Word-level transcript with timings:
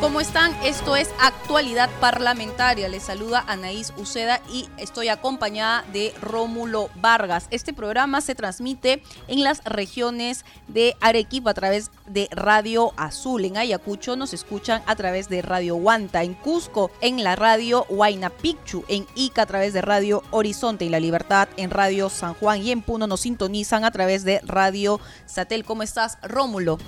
¿Cómo 0.00 0.22
están? 0.22 0.56
Esto 0.64 0.96
es 0.96 1.10
Actualidad 1.20 1.90
Parlamentaria. 2.00 2.88
Les 2.88 3.02
saluda 3.02 3.44
Anaís 3.46 3.92
Uceda 3.98 4.40
y 4.50 4.66
estoy 4.78 5.08
acompañada 5.08 5.84
de 5.92 6.14
Rómulo 6.22 6.88
Vargas. 6.94 7.48
Este 7.50 7.74
programa 7.74 8.22
se 8.22 8.34
transmite 8.34 9.02
en 9.28 9.44
las 9.44 9.62
regiones 9.64 10.46
de 10.68 10.96
Arequipa 11.02 11.50
a 11.50 11.54
través 11.54 11.90
de 12.06 12.30
Radio 12.32 12.94
Azul. 12.96 13.44
En 13.44 13.58
Ayacucho 13.58 14.16
nos 14.16 14.32
escuchan 14.32 14.82
a 14.86 14.96
través 14.96 15.28
de 15.28 15.42
Radio 15.42 15.76
Huanta. 15.76 16.22
En 16.22 16.32
Cusco 16.32 16.90
en 17.02 17.22
la 17.22 17.36
radio 17.36 17.84
Huayna 17.90 18.30
Picchu. 18.30 18.86
En 18.88 19.06
Ica 19.14 19.42
a 19.42 19.46
través 19.46 19.74
de 19.74 19.82
Radio 19.82 20.22
Horizonte 20.30 20.86
y 20.86 20.88
La 20.88 20.98
Libertad 20.98 21.46
en 21.58 21.70
Radio 21.70 22.08
San 22.08 22.32
Juan. 22.32 22.62
Y 22.62 22.70
en 22.70 22.80
Puno 22.80 23.06
nos 23.06 23.20
sintonizan 23.20 23.84
a 23.84 23.90
través 23.90 24.24
de 24.24 24.40
Radio 24.46 24.98
Satel. 25.26 25.62
¿Cómo 25.62 25.82
estás, 25.82 26.16
Rómulo? 26.22 26.78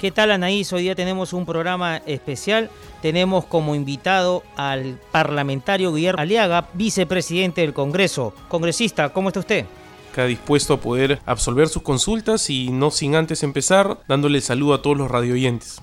¿Qué 0.00 0.10
tal 0.10 0.32
Anaís? 0.32 0.72
Hoy 0.72 0.82
día 0.82 0.94
tenemos 0.94 1.32
un 1.32 1.46
programa 1.46 1.98
especial. 1.98 2.68
Tenemos 3.00 3.44
como 3.44 3.74
invitado 3.74 4.42
al 4.56 4.98
parlamentario 5.12 5.94
Guillermo 5.94 6.20
Aliaga, 6.20 6.68
vicepresidente 6.74 7.60
del 7.60 7.72
Congreso. 7.72 8.34
Congresista, 8.48 9.10
¿cómo 9.10 9.28
está 9.28 9.40
usted? 9.40 9.66
Acá 10.12 10.26
dispuesto 10.26 10.74
a 10.74 10.80
poder 10.80 11.20
absolver 11.26 11.68
sus 11.68 11.82
consultas 11.82 12.50
y 12.50 12.70
no 12.70 12.90
sin 12.90 13.14
antes 13.14 13.42
empezar 13.42 13.98
dándole 14.08 14.40
saludo 14.40 14.74
a 14.74 14.82
todos 14.82 14.96
los 14.96 15.10
radioyentes. 15.10 15.80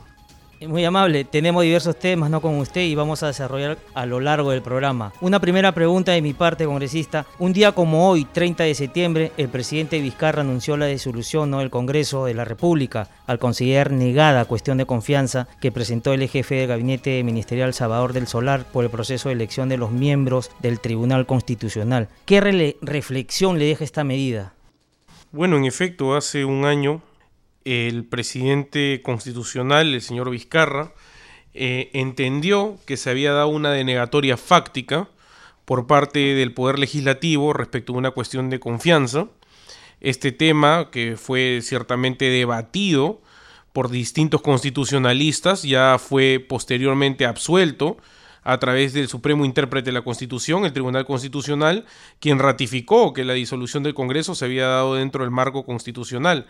Muy 0.68 0.86
amable, 0.86 1.24
tenemos 1.24 1.64
diversos 1.64 1.98
temas, 1.98 2.30
no 2.30 2.40
con 2.40 2.60
usted, 2.60 2.82
y 2.82 2.94
vamos 2.94 3.24
a 3.24 3.28
desarrollar 3.28 3.80
a 3.96 4.06
lo 4.06 4.20
largo 4.20 4.52
del 4.52 4.62
programa. 4.62 5.12
Una 5.20 5.40
primera 5.40 5.72
pregunta 5.72 6.12
de 6.12 6.22
mi 6.22 6.34
parte, 6.34 6.66
congresista. 6.66 7.26
Un 7.40 7.52
día 7.52 7.72
como 7.72 8.08
hoy, 8.08 8.26
30 8.26 8.66
de 8.66 8.76
septiembre, 8.76 9.32
el 9.38 9.50
presidente 9.50 10.00
Vizcarra 10.00 10.42
anunció 10.42 10.78
la 10.78 10.86
disolución 10.86 11.50
¿no? 11.50 11.60
del 11.60 11.72
Congreso 11.72 12.26
de 12.26 12.36
la 12.36 12.46
República 12.46 13.10
al 13.26 13.40
considerar 13.40 13.92
negada 13.92 14.46
cuestión 14.46 14.78
de 14.78 14.86
confianza 14.86 15.48
que 15.60 15.72
presentó 15.72 16.14
el 16.14 16.30
jefe 16.30 16.54
de 16.54 16.68
gabinete 16.68 17.24
ministerial 17.24 17.74
Salvador 17.74 18.14
del 18.14 18.28
Solar 18.28 18.64
por 18.72 18.84
el 18.84 18.92
proceso 18.92 19.30
de 19.30 19.36
elección 19.36 19.68
de 19.68 19.78
los 19.78 19.90
miembros 19.90 20.52
del 20.60 20.80
Tribunal 20.80 21.26
Constitucional. 21.26 22.08
¿Qué 22.26 22.40
reflexión 22.82 23.58
le 23.58 23.66
deja 23.66 23.84
esta 23.84 24.04
medida? 24.04 24.54
Bueno, 25.32 25.58
en 25.58 25.66
efecto, 25.66 26.16
hace 26.16 26.46
un 26.46 26.66
año 26.66 27.02
el 27.66 28.06
presidente 28.06 29.02
constitucional, 29.04 29.94
el 29.94 30.02
señor 30.02 30.30
Vizcarra, 30.30 30.94
eh, 31.54 31.90
entendió 31.94 32.78
que 32.86 32.98
se 32.98 33.10
había 33.10 33.34
dado 33.34 33.50
una 33.50 33.72
denegatoria 33.72 34.38
fáctica 34.38 35.10
por 35.66 35.88
parte 35.88 36.20
del 36.20 36.54
Poder 36.54 36.80
Legislativo 36.80 37.54
respecto 37.54 37.94
a 37.94 37.98
una 37.98 38.12
cuestión 38.12 38.50
de 38.50 38.60
confianza. 38.60 39.28
Este 40.00 40.32
tema, 40.32 40.90
que 40.92 41.18
fue 41.18 41.60
ciertamente 41.62 42.26
debatido 42.26 43.22
por 43.74 43.90
distintos 43.90 44.42
constitucionalistas, 44.42 45.64
ya 45.64 45.98
fue 46.00 46.44
posteriormente 46.48 47.26
absuelto 47.26 47.98
a 48.44 48.58
través 48.58 48.94
del 48.94 49.08
Supremo 49.08 49.46
Intérprete 49.46 49.88
de 49.88 49.92
la 49.94 50.02
Constitución, 50.02 50.66
el 50.66 50.74
Tribunal 50.74 51.06
Constitucional, 51.06 51.86
quien 52.20 52.40
ratificó 52.40 53.14
que 53.14 53.24
la 53.24 53.34
disolución 53.34 53.84
del 53.84 53.94
Congreso 53.94 54.36
se 54.36 54.46
había 54.46 54.68
dado 54.68 54.96
dentro 54.96 55.24
del 55.24 55.32
marco 55.32 55.64
constitucional. 55.64 56.48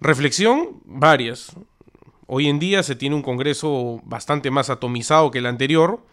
Reflexión, 0.00 0.80
varias. 0.84 1.56
Hoy 2.26 2.46
en 2.46 2.60
día 2.60 2.84
se 2.84 2.94
tiene 2.94 3.16
un 3.16 3.22
Congreso 3.22 4.00
bastante 4.04 4.50
más 4.50 4.70
atomizado 4.70 5.32
que 5.32 5.38
el 5.38 5.46
anterior, 5.46 6.06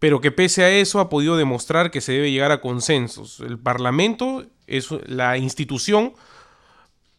pero 0.00 0.20
que 0.20 0.32
pese 0.32 0.64
a 0.64 0.70
eso 0.70 0.98
ha 0.98 1.08
podido 1.08 1.36
demostrar 1.36 1.92
que 1.92 2.00
se 2.00 2.12
debe 2.12 2.32
llegar 2.32 2.50
a 2.50 2.60
consensos. 2.60 3.38
El 3.40 3.60
Parlamento 3.60 4.46
es 4.66 4.88
la 5.06 5.38
institución 5.38 6.14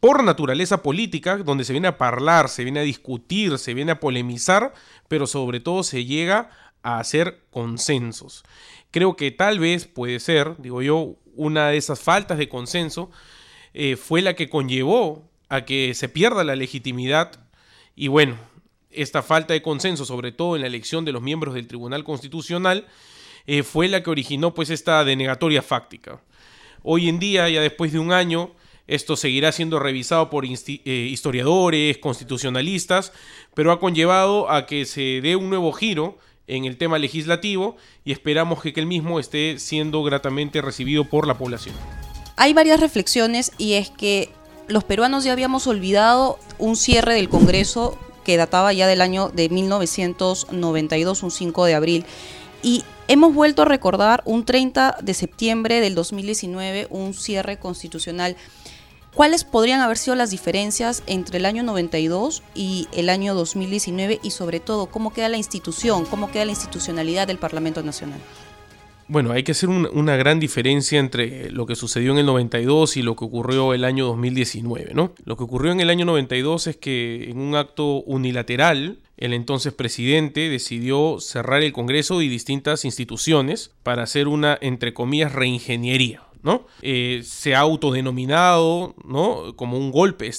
por 0.02 0.26
naturaleza 0.26 0.84
política 0.84 1.38
donde 1.38 1.64
se 1.64 1.72
viene 1.72 1.88
a 1.88 1.96
hablar, 1.97 2.50
se 2.50 2.66
viene 2.66 2.81
a 2.81 2.84
discutir, 2.84 3.58
se 3.58 3.74
viene 3.74 3.94
a 3.94 4.00
polemizar, 4.02 4.74
pero 5.08 5.26
sobre 5.26 5.62
todo 5.62 5.84
se 5.84 6.03
llega 6.03 6.50
a 6.84 7.00
hacer 7.00 7.46
consensos. 7.50 8.44
Creo 8.92 9.16
que 9.16 9.31
tal 9.31 9.59
vez 9.59 9.88
puede 9.88 10.20
ser, 10.20 10.56
digo 10.58 10.81
yo, 10.81 11.16
una 11.34 11.70
de 11.70 11.78
esas 11.78 12.02
faltas 12.02 12.38
de 12.38 12.50
consenso 12.50 13.09
eh, 13.74 13.96
fue 13.96 14.22
la 14.22 14.34
que 14.34 14.50
conllevó 14.50 15.30
a 15.50 15.66
que 15.66 15.94
se 15.94 16.09
pierda 16.09 16.44
la 16.44 16.56
legitimidad 16.56 17.40
y 17.96 18.09
bueno, 18.09 18.38
esta 18.91 19.22
falta 19.22 19.53
de 19.53 19.62
consenso, 19.62 20.06
sobre 20.06 20.31
todo 20.31 20.56
en 20.56 20.62
la 20.62 20.68
elección 20.68 21.06
de 21.06 21.12
los 21.12 21.22
miembros 21.22 21.53
del 21.53 21.68
Tribunal 21.68 22.03
Constitucional, 22.03 22.88
eh, 23.46 23.63
fue 23.63 23.88
la 23.88 24.03
que 24.03 24.09
originó 24.09 24.53
pues 24.53 24.69
esta 24.69 25.03
denegatoria 25.03 25.62
fáctica. 25.62 26.22
Hoy 26.84 27.09
en 27.09 27.19
día, 27.19 27.50
ya 27.50 27.62
después 27.62 27.91
de 27.91 28.00
un 28.00 28.12
año, 28.12 28.52
esto 28.88 29.16
seguirá 29.16 29.52
siendo 29.52 29.80
revisado 29.80 30.30
por 30.30 30.46
eh, 30.46 30.50
historiadores, 30.85 31.97
constitucionalistas, 31.97 33.14
pero 33.53 33.72
ha 33.72 33.79
conllevado 33.79 34.50
a 34.50 34.66
que 34.66 34.85
se 34.85 35.22
dé 35.22 35.35
un 35.35 35.50
nuevo 35.50 35.72
giro 35.74 36.18
en 36.47 36.66
el 36.66 36.78
tema 36.78 36.97
legislativo 36.97 37.75
y 38.06 38.14
esperamos 38.14 38.62
que 38.62 38.74
el 38.75 38.85
mismo 38.85 39.19
esté 39.19 39.59
siendo 39.59 40.03
gratamente 40.03 40.62
recibido 40.62 41.06
por 41.06 41.28
la 41.28 41.38
población. 41.38 41.75
Hay 42.38 42.53
varias 42.53 42.79
reflexiones 42.79 43.52
y 43.58 43.74
es 43.74 43.90
que 43.90 44.29
los 44.67 44.83
peruanos 44.83 45.23
ya 45.23 45.31
habíamos 45.31 45.67
olvidado 45.67 46.39
un 46.57 46.75
cierre 46.75 47.13
del 47.13 47.29
Congreso 47.29 47.97
que 48.23 48.38
databa 48.38 48.73
ya 48.73 48.88
del 48.88 49.01
año 49.01 49.29
de 49.29 49.47
1992, 49.50 51.23
un 51.23 51.31
5 51.31 51.66
de 51.66 51.75
abril. 51.75 52.05
Y 52.61 52.83
hemos 53.07 53.33
vuelto 53.33 53.61
a 53.61 53.66
recordar 53.66 54.22
un 54.25 54.44
30 54.44 54.97
de 55.01 55.13
septiembre 55.13 55.79
del 55.79 55.95
2019, 55.95 56.88
un 56.89 57.13
cierre 57.13 57.57
constitucional. 57.57 58.35
¿Cuáles 59.13 59.45
podrían 59.45 59.79
haber 59.79 59.97
sido 59.97 60.16
las 60.16 60.29
diferencias 60.29 61.03
entre 61.07 61.38
el 61.38 61.45
año 61.45 61.63
92 61.63 62.44
y 62.53 62.88
el 62.91 63.09
año 63.09 63.34
2019 63.34 64.19
y 64.22 64.31
sobre 64.31 64.59
todo 64.59 64.88
cómo 64.88 65.13
queda 65.13 65.29
la 65.29 65.38
institución, 65.38 66.05
cómo 66.05 66.29
queda 66.29 66.45
la 66.45 66.51
institucionalidad 66.51 67.28
del 67.28 67.39
Parlamento 67.39 67.81
Nacional? 67.81 68.19
Bueno, 69.09 69.31
hay 69.31 69.44
que 69.44 69.53
hacer 69.53 69.69
una 69.69 70.18
gran 70.18 70.40
diferencia 70.40 71.00
entre 71.00 71.50
lo 71.50 71.66
que 71.66 71.75
sucedió 71.75 72.12
en 72.12 72.18
el 72.18 72.25
92 72.25 72.97
y 72.97 73.01
lo 73.01 73.16
que 73.16 73.23
ocurrió 73.23 73.73
el 73.73 73.85
año 73.85 74.06
2019, 74.06 74.94
¿no? 74.94 75.13
Lo 75.23 75.38
que 75.38 75.44
ocurrió 75.44 75.72
en 75.72 75.79
el 75.79 75.90
año 75.90 76.06
92 76.06 76.68
es 76.68 76.78
que 76.78 77.29
en 77.29 77.40
un 77.40 77.56
acto 77.56 78.01
unilateral 78.01 79.00
el 79.16 79.34
entonces 79.34 79.73
presidente 79.73 80.50
decidió 80.50 81.19
cerrar 81.19 81.63
el 81.63 81.72
Congreso 81.72 82.22
y 82.22 82.28
distintas 82.28 82.84
instituciones 82.84 83.72
para 83.84 84.03
hacer 84.03 84.28
una, 84.28 84.57
entre 84.62 84.94
comillas, 84.94 85.31
reingeniería. 85.31 86.23
¿no? 86.44 86.66
Eh, 86.81 87.22
se 87.23 87.56
ha 87.56 87.59
autodenominado 87.59 88.96
¿no? 89.03 89.56
como 89.56 89.78
un 89.78 89.91
golpe, 89.91 90.31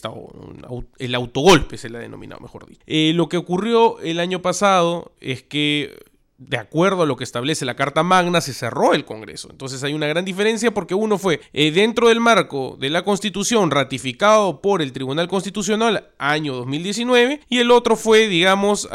el 0.99 1.15
autogolpe 1.15 1.77
se 1.77 1.91
le 1.91 1.99
ha 1.99 2.01
denominado, 2.01 2.41
mejor 2.41 2.67
dicho. 2.67 2.81
Eh, 2.87 3.13
lo 3.15 3.29
que 3.29 3.37
ocurrió 3.37 3.99
el 4.01 4.21
año 4.21 4.41
pasado 4.41 5.13
es 5.21 5.43
que 5.43 5.99
de 6.39 6.57
acuerdo 6.57 7.03
a 7.03 7.07
lo 7.07 7.17
que 7.17 7.25
establece 7.25 7.65
la 7.65 7.75
Carta 7.75 8.05
Magna, 8.05 8.41
se 8.41 8.55
cerró 8.55 8.95
el 8.95 9.05
Congreso. 9.05 9.49
Entonces 9.51 9.83
hay 9.83 9.93
una 9.93 10.07
gran 10.07 10.25
diferencia 10.25 10.73
porque 10.73 10.95
uno 10.95 11.19
fue 11.19 11.41
eh, 11.53 11.73
dentro 11.73 12.09
del 12.09 12.21
marco 12.21 12.77
de 12.79 12.91
la 12.91 13.03
Constitución 13.03 13.73
ratificado 13.73 14.63
por 14.63 14.81
el 14.81 14.93
Tribunal 14.93 15.27
Constitucional 15.29 16.11
año 16.19 16.55
2019 16.55 17.41
y 17.49 17.59
el 17.59 17.73
otro 17.73 17.97
fue, 17.97 18.29
digamos, 18.29 18.89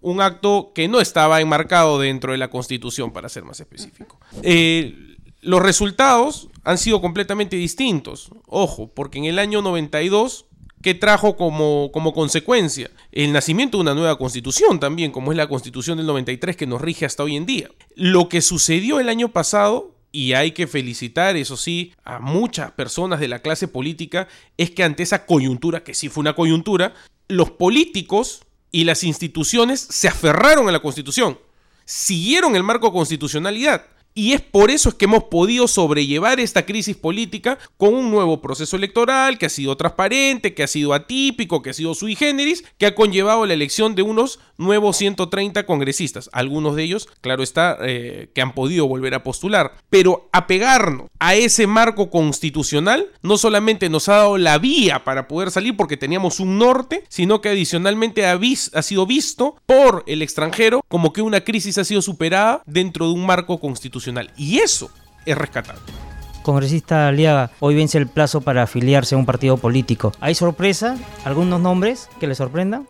un 0.00 0.20
acto 0.20 0.72
que 0.74 0.86
no 0.86 1.00
estaba 1.00 1.40
enmarcado 1.40 1.98
dentro 1.98 2.32
de 2.32 2.38
la 2.38 2.48
Constitución, 2.48 3.12
para 3.12 3.28
ser 3.28 3.44
más 3.44 3.58
específico. 3.60 4.20
Eh, 4.42 5.16
los 5.40 5.62
resultados 5.62 6.48
han 6.64 6.76
sido 6.76 7.00
completamente 7.00 7.56
distintos. 7.56 8.30
Ojo, 8.46 8.88
porque 8.88 9.18
en 9.18 9.24
el 9.24 9.38
año 9.38 9.62
92 9.62 10.46
que 10.82 10.94
trajo 10.94 11.36
como, 11.36 11.90
como 11.92 12.12
consecuencia 12.12 12.90
el 13.12 13.32
nacimiento 13.32 13.78
de 13.78 13.82
una 13.82 13.94
nueva 13.94 14.18
constitución 14.18 14.78
también, 14.78 15.10
como 15.10 15.32
es 15.32 15.38
la 15.38 15.48
constitución 15.48 15.98
del 15.98 16.06
93 16.06 16.56
que 16.56 16.66
nos 16.66 16.80
rige 16.80 17.06
hasta 17.06 17.22
hoy 17.22 17.36
en 17.36 17.46
día. 17.46 17.68
Lo 17.94 18.28
que 18.28 18.42
sucedió 18.42 19.00
el 19.00 19.08
año 19.08 19.28
pasado 19.28 19.94
y 20.12 20.32
hay 20.32 20.52
que 20.52 20.66
felicitar, 20.66 21.36
eso 21.36 21.56
sí, 21.56 21.92
a 22.04 22.18
muchas 22.18 22.70
personas 22.72 23.20
de 23.20 23.28
la 23.28 23.40
clase 23.40 23.68
política, 23.68 24.28
es 24.56 24.70
que 24.70 24.82
ante 24.82 25.02
esa 25.02 25.26
coyuntura, 25.26 25.84
que 25.84 25.94
sí 25.94 26.08
fue 26.08 26.22
una 26.22 26.34
coyuntura, 26.34 26.94
los 27.28 27.50
políticos 27.50 28.42
y 28.72 28.84
las 28.84 29.04
instituciones 29.04 29.80
se 29.80 30.08
aferraron 30.08 30.68
a 30.68 30.72
la 30.72 30.80
Constitución, 30.80 31.38
siguieron 31.84 32.56
el 32.56 32.62
marco 32.62 32.92
constitucionalidad 32.92 33.86
Y 34.18 34.32
es 34.32 34.40
por 34.40 34.70
eso 34.70 34.88
es 34.88 34.94
que 34.94 35.04
hemos 35.04 35.24
podido 35.24 35.68
sobrellevar 35.68 36.40
esta 36.40 36.64
crisis 36.64 36.96
política 36.96 37.58
con 37.76 37.92
un 37.92 38.10
nuevo 38.10 38.40
proceso 38.40 38.74
electoral 38.74 39.36
que 39.36 39.44
ha 39.44 39.50
sido 39.50 39.76
transparente, 39.76 40.54
que 40.54 40.62
ha 40.62 40.66
sido 40.66 40.94
atípico, 40.94 41.60
que 41.60 41.68
ha 41.68 41.74
sido 41.74 41.94
sui 41.94 42.16
generis, 42.16 42.64
que 42.78 42.86
ha 42.86 42.94
conllevado 42.94 43.44
la 43.44 43.52
elección 43.52 43.94
de 43.94 44.00
unos 44.00 44.40
nuevos 44.56 44.96
130 44.96 45.66
congresistas. 45.66 46.30
Algunos 46.32 46.76
de 46.76 46.84
ellos, 46.84 47.10
claro 47.20 47.42
está, 47.42 47.76
eh, 47.82 48.30
que 48.34 48.40
han 48.40 48.54
podido 48.54 48.88
volver 48.88 49.12
a 49.12 49.22
postular. 49.22 49.74
Pero 49.90 50.30
apegarnos 50.32 51.08
a 51.18 51.34
ese 51.34 51.66
marco 51.66 52.08
constitucional 52.08 53.08
no 53.20 53.36
solamente 53.36 53.90
nos 53.90 54.08
ha 54.08 54.16
dado 54.16 54.38
la 54.38 54.56
vía 54.56 55.04
para 55.04 55.28
poder 55.28 55.50
salir 55.50 55.76
porque 55.76 55.98
teníamos 55.98 56.40
un 56.40 56.56
norte, 56.58 57.04
sino 57.10 57.42
que 57.42 57.50
adicionalmente 57.50 58.24
ha, 58.24 58.40
ha 58.72 58.82
sido 58.82 59.04
visto 59.04 59.56
por 59.66 60.04
el 60.06 60.22
extranjero 60.22 60.80
como 60.88 61.12
que 61.12 61.20
una 61.20 61.42
crisis 61.42 61.76
ha 61.76 61.84
sido 61.84 62.00
superada 62.00 62.62
dentro 62.64 63.08
de 63.08 63.12
un 63.12 63.26
marco 63.26 63.60
constitucional. 63.60 64.05
Y 64.36 64.58
eso 64.58 64.90
es 65.24 65.36
rescatable. 65.36 65.82
Congresista 66.42 67.08
Aliaga, 67.08 67.50
hoy 67.58 67.74
vence 67.74 67.98
el 67.98 68.06
plazo 68.06 68.40
para 68.40 68.62
afiliarse 68.62 69.14
a 69.14 69.18
un 69.18 69.26
partido 69.26 69.56
político. 69.56 70.12
¿Hay 70.20 70.34
sorpresa? 70.34 70.96
¿Algunos 71.24 71.60
nombres 71.60 72.08
que 72.20 72.28
le 72.28 72.36
sorprendan? 72.36 72.86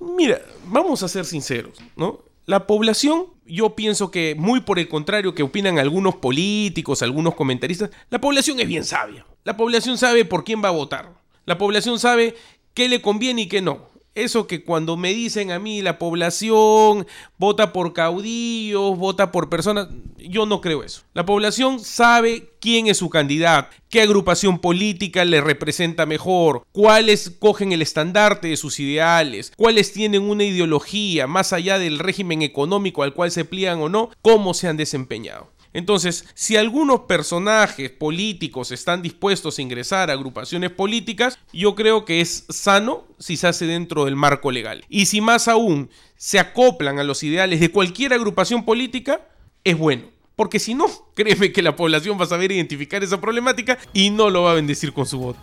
Mira, 0.00 0.40
vamos 0.66 1.02
a 1.02 1.08
ser 1.08 1.24
sinceros, 1.24 1.78
¿no? 1.96 2.20
La 2.44 2.66
población, 2.66 3.26
yo 3.46 3.74
pienso 3.76 4.10
que 4.10 4.34
muy 4.36 4.60
por 4.60 4.78
el 4.78 4.88
contrario 4.88 5.34
que 5.34 5.42
opinan 5.42 5.78
algunos 5.78 6.16
políticos, 6.16 7.02
algunos 7.02 7.34
comentaristas, 7.34 7.90
la 8.10 8.20
población 8.20 8.60
es 8.60 8.68
bien 8.68 8.84
sabia. 8.84 9.24
La 9.44 9.56
población 9.56 9.96
sabe 9.98 10.24
por 10.24 10.44
quién 10.44 10.62
va 10.62 10.68
a 10.68 10.72
votar. 10.72 11.12
La 11.46 11.58
población 11.58 11.98
sabe 11.98 12.34
qué 12.74 12.88
le 12.88 13.00
conviene 13.00 13.42
y 13.42 13.48
qué 13.48 13.62
no. 13.62 13.89
Eso 14.14 14.48
que 14.48 14.64
cuando 14.64 14.96
me 14.96 15.14
dicen 15.14 15.52
a 15.52 15.60
mí 15.60 15.82
la 15.82 15.98
población 15.98 17.06
vota 17.38 17.72
por 17.72 17.92
caudillos, 17.92 18.98
vota 18.98 19.30
por 19.30 19.48
personas, 19.48 19.88
yo 20.18 20.46
no 20.46 20.60
creo 20.60 20.82
eso. 20.82 21.02
La 21.14 21.24
población 21.24 21.78
sabe 21.78 22.50
quién 22.60 22.88
es 22.88 22.98
su 22.98 23.08
candidato, 23.08 23.76
qué 23.88 24.02
agrupación 24.02 24.58
política 24.58 25.24
le 25.24 25.40
representa 25.40 26.06
mejor, 26.06 26.64
cuáles 26.72 27.30
cogen 27.38 27.70
el 27.70 27.82
estandarte 27.82 28.48
de 28.48 28.56
sus 28.56 28.80
ideales, 28.80 29.52
cuáles 29.56 29.92
tienen 29.92 30.22
una 30.22 30.42
ideología 30.42 31.28
más 31.28 31.52
allá 31.52 31.78
del 31.78 32.00
régimen 32.00 32.42
económico 32.42 33.04
al 33.04 33.14
cual 33.14 33.30
se 33.30 33.44
pliegan 33.44 33.80
o 33.80 33.88
no, 33.88 34.10
cómo 34.22 34.54
se 34.54 34.66
han 34.66 34.76
desempeñado. 34.76 35.50
Entonces, 35.72 36.24
si 36.34 36.56
algunos 36.56 37.00
personajes 37.00 37.90
políticos 37.90 38.72
están 38.72 39.02
dispuestos 39.02 39.58
a 39.58 39.62
ingresar 39.62 40.10
a 40.10 40.14
agrupaciones 40.14 40.70
políticas, 40.70 41.38
yo 41.52 41.74
creo 41.74 42.04
que 42.04 42.20
es 42.20 42.44
sano 42.48 43.04
si 43.18 43.36
se 43.36 43.46
hace 43.46 43.66
dentro 43.66 44.04
del 44.04 44.16
marco 44.16 44.50
legal. 44.50 44.84
Y 44.88 45.06
si 45.06 45.20
más 45.20 45.46
aún 45.46 45.90
se 46.16 46.38
acoplan 46.38 46.98
a 46.98 47.04
los 47.04 47.22
ideales 47.22 47.60
de 47.60 47.70
cualquier 47.70 48.12
agrupación 48.12 48.64
política, 48.64 49.20
es 49.62 49.78
bueno. 49.78 50.04
Porque 50.34 50.58
si 50.58 50.74
no, 50.74 50.86
créeme 51.14 51.52
que 51.52 51.62
la 51.62 51.76
población 51.76 52.18
va 52.18 52.24
a 52.24 52.28
saber 52.28 52.50
identificar 52.50 53.04
esa 53.04 53.20
problemática 53.20 53.78
y 53.92 54.10
no 54.10 54.30
lo 54.30 54.42
va 54.42 54.52
a 54.52 54.54
bendecir 54.54 54.92
con 54.92 55.06
su 55.06 55.18
voto. 55.18 55.40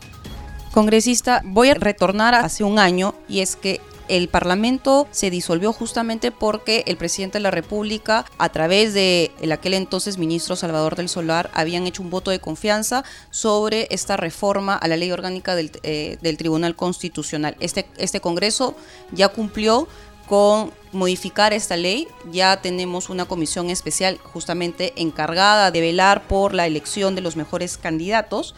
Congresista, 0.73 1.41
voy 1.45 1.69
a 1.69 1.73
retornar 1.73 2.35
hace 2.35 2.63
un 2.63 2.77
año 2.77 3.15
y 3.29 3.39
es 3.39 3.55
que 3.55 3.79
el 4.07 4.27
Parlamento 4.29 5.07
se 5.11 5.29
disolvió 5.29 5.73
justamente 5.73 6.31
porque 6.31 6.83
el 6.87 6.97
presidente 6.97 7.37
de 7.37 7.43
la 7.43 7.51
República, 7.51 8.25
a 8.37 8.49
través 8.49 8.93
de 8.93 9.31
el 9.41 9.51
aquel 9.51 9.73
entonces 9.73 10.17
ministro 10.17 10.55
Salvador 10.55 10.95
del 10.95 11.09
Solar, 11.09 11.49
habían 11.53 11.87
hecho 11.87 12.03
un 12.03 12.09
voto 12.09 12.31
de 12.31 12.39
confianza 12.39 13.03
sobre 13.29 13.87
esta 13.91 14.17
reforma 14.17 14.75
a 14.75 14.87
la 14.87 14.97
ley 14.97 15.11
orgánica 15.11 15.55
del, 15.55 15.71
eh, 15.83 16.17
Tribunal 16.37 16.75
Constitucional. 16.75 17.55
Este, 17.59 17.87
este 17.97 18.21
Congreso 18.21 18.75
ya 19.11 19.29
cumplió 19.29 19.87
con 20.27 20.71
modificar 20.91 21.53
esta 21.53 21.77
ley. 21.77 22.07
Ya 22.31 22.61
tenemos 22.61 23.09
una 23.09 23.25
comisión 23.25 23.69
especial 23.69 24.17
justamente 24.17 24.93
encargada 24.97 25.71
de 25.71 25.81
velar 25.81 26.27
por 26.27 26.53
la 26.53 26.67
elección 26.67 27.15
de 27.15 27.21
los 27.21 27.35
mejores 27.35 27.77
candidatos. 27.77 28.53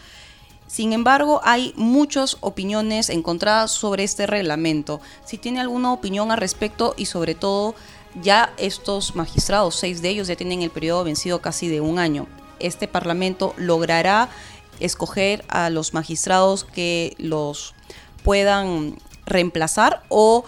Sin 0.70 0.92
embargo, 0.92 1.40
hay 1.42 1.74
muchas 1.74 2.36
opiniones 2.42 3.10
encontradas 3.10 3.72
sobre 3.72 4.04
este 4.04 4.28
reglamento. 4.28 5.00
Si 5.24 5.36
tiene 5.36 5.60
alguna 5.60 5.92
opinión 5.92 6.30
al 6.30 6.38
respecto 6.38 6.94
y 6.96 7.06
sobre 7.06 7.34
todo 7.34 7.74
ya 8.22 8.54
estos 8.56 9.16
magistrados, 9.16 9.74
seis 9.74 10.00
de 10.00 10.10
ellos 10.10 10.28
ya 10.28 10.36
tienen 10.36 10.62
el 10.62 10.70
periodo 10.70 11.02
vencido 11.02 11.40
casi 11.40 11.66
de 11.66 11.80
un 11.80 11.98
año. 11.98 12.28
Este 12.60 12.86
Parlamento 12.86 13.52
logrará 13.56 14.28
escoger 14.78 15.44
a 15.48 15.70
los 15.70 15.92
magistrados 15.92 16.62
que 16.62 17.16
los 17.18 17.74
puedan 18.22 18.96
reemplazar 19.26 20.04
o 20.08 20.44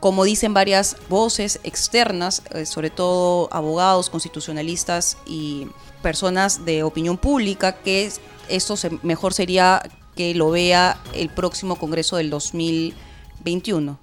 como 0.00 0.24
dicen 0.24 0.54
varias 0.54 0.96
voces 1.10 1.60
externas, 1.64 2.42
eh, 2.52 2.64
sobre 2.64 2.88
todo 2.88 3.50
abogados, 3.52 4.08
constitucionalistas 4.08 5.18
y 5.26 5.66
personas 6.02 6.64
de 6.64 6.82
opinión 6.82 7.18
pública, 7.18 7.74
que 7.82 8.10
esto 8.50 8.74
mejor 9.02 9.32
sería 9.32 9.82
que 10.16 10.34
lo 10.34 10.50
vea 10.50 11.00
el 11.14 11.28
próximo 11.28 11.76
Congreso 11.76 12.16
del 12.16 12.30
2021? 12.30 13.98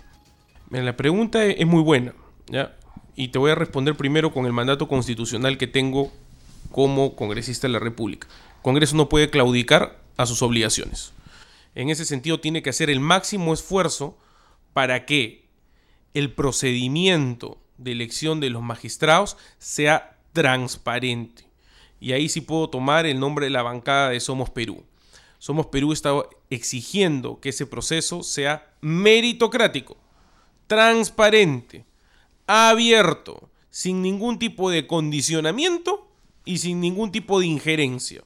La 0.72 0.98
pregunta 0.98 1.46
es 1.46 1.66
muy 1.66 1.82
buena, 1.82 2.14
¿ya? 2.48 2.76
Y 3.16 3.30
te 3.30 3.40
voy 3.40 3.52
a 3.52 3.56
responder 3.56 3.96
primero 3.96 4.34
con 4.34 4.46
el 4.46 4.54
mandato 4.54 4.88
constitucional 4.88 5.58
que 5.58 5.68
tengo 5.68 6.12
como 6.72 7.16
congresista 7.16 7.68
de 7.68 7.74
la 7.74 7.80
República. 7.80 8.28
El 8.58 8.62
Congreso 8.62 8.96
no 8.96 9.10
puede 9.10 9.30
claudicar 9.30 10.00
a 10.18 10.26
sus 10.26 10.42
obligaciones. 10.42 11.14
En 11.76 11.90
ese 11.90 12.06
sentido, 12.06 12.40
tiene 12.40 12.62
que 12.62 12.70
hacer 12.70 12.90
el 12.90 13.00
máximo 13.00 13.54
esfuerzo 13.54 14.18
para 14.74 15.06
que 15.06 15.48
el 16.14 16.34
procedimiento 16.34 17.60
de 17.78 17.92
elección 17.92 18.40
de 18.40 18.50
los 18.50 18.64
magistrados 18.64 19.38
sea 19.60 20.18
transparente. 20.34 21.47
Y 22.00 22.12
ahí 22.12 22.30
sí 22.30 22.42
puedo 22.42 22.70
tomar 22.70 23.06
el 23.06 23.20
nombre 23.20 23.48
de 23.48 23.50
la 23.50 23.64
bancada 23.64 24.10
de 24.10 24.20
Somos 24.20 24.50
Perú. 24.50 24.84
Somos 25.40 25.68
Perú 25.68 25.94
está 25.94 26.14
exigiendo 26.50 27.40
que 27.40 27.50
ese 27.50 27.66
proceso 27.66 28.24
sea 28.24 28.74
meritocrático, 28.82 29.98
transparente, 30.66 31.86
abierto, 32.48 33.50
sin 33.70 34.02
ningún 34.02 34.40
tipo 34.40 34.72
de 34.72 34.88
condicionamiento 34.88 36.10
y 36.46 36.58
sin 36.58 36.80
ningún 36.80 37.12
tipo 37.12 37.40
de 37.40 37.46
injerencia. 37.46 38.24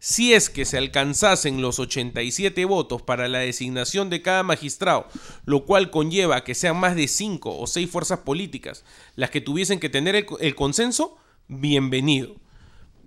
Si 0.00 0.32
es 0.32 0.48
que 0.48 0.64
se 0.64 0.78
alcanzasen 0.78 1.60
los 1.60 1.80
87 1.80 2.64
votos 2.66 3.02
para 3.02 3.26
la 3.26 3.40
designación 3.40 4.10
de 4.10 4.22
cada 4.22 4.44
magistrado, 4.44 5.08
lo 5.44 5.64
cual 5.64 5.90
conlleva 5.90 6.44
que 6.44 6.54
sean 6.54 6.76
más 6.78 6.94
de 6.94 7.08
5 7.08 7.58
o 7.58 7.66
6 7.66 7.90
fuerzas 7.90 8.20
políticas 8.20 8.84
las 9.16 9.30
que 9.30 9.40
tuviesen 9.40 9.80
que 9.80 9.88
tener 9.88 10.14
el, 10.14 10.26
el 10.38 10.54
consenso, 10.54 11.16
bienvenido 11.48 12.36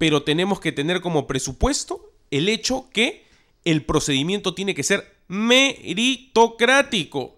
pero 0.01 0.23
tenemos 0.23 0.59
que 0.59 0.71
tener 0.71 0.99
como 0.99 1.27
presupuesto 1.27 2.11
el 2.31 2.49
hecho 2.49 2.89
que 2.91 3.27
el 3.65 3.85
procedimiento 3.85 4.55
tiene 4.55 4.73
que 4.73 4.81
ser 4.81 5.15
meritocrático. 5.27 7.35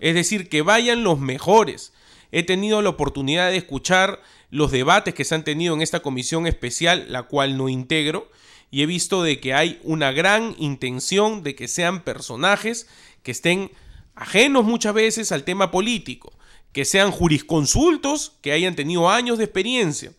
Es 0.00 0.14
decir, 0.14 0.48
que 0.48 0.62
vayan 0.62 1.04
los 1.04 1.20
mejores. 1.20 1.92
He 2.32 2.44
tenido 2.44 2.80
la 2.80 2.88
oportunidad 2.88 3.50
de 3.50 3.58
escuchar 3.58 4.22
los 4.48 4.70
debates 4.70 5.12
que 5.12 5.26
se 5.26 5.34
han 5.34 5.44
tenido 5.44 5.74
en 5.74 5.82
esta 5.82 6.00
comisión 6.00 6.46
especial, 6.46 7.04
la 7.10 7.24
cual 7.24 7.58
no 7.58 7.68
integro, 7.68 8.30
y 8.70 8.80
he 8.80 8.86
visto 8.86 9.22
de 9.22 9.38
que 9.38 9.52
hay 9.52 9.78
una 9.82 10.10
gran 10.10 10.54
intención 10.56 11.42
de 11.42 11.54
que 11.54 11.68
sean 11.68 12.04
personajes 12.04 12.88
que 13.22 13.32
estén 13.32 13.70
ajenos 14.14 14.64
muchas 14.64 14.94
veces 14.94 15.30
al 15.30 15.44
tema 15.44 15.70
político, 15.70 16.32
que 16.72 16.86
sean 16.86 17.10
jurisconsultos, 17.10 18.32
que 18.40 18.52
hayan 18.52 18.76
tenido 18.76 19.10
años 19.10 19.36
de 19.36 19.44
experiencia. 19.44 20.14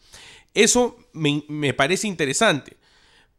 Eso 0.54 0.96
me, 1.14 1.74
parece 1.74 2.08
interesante. 2.08 2.78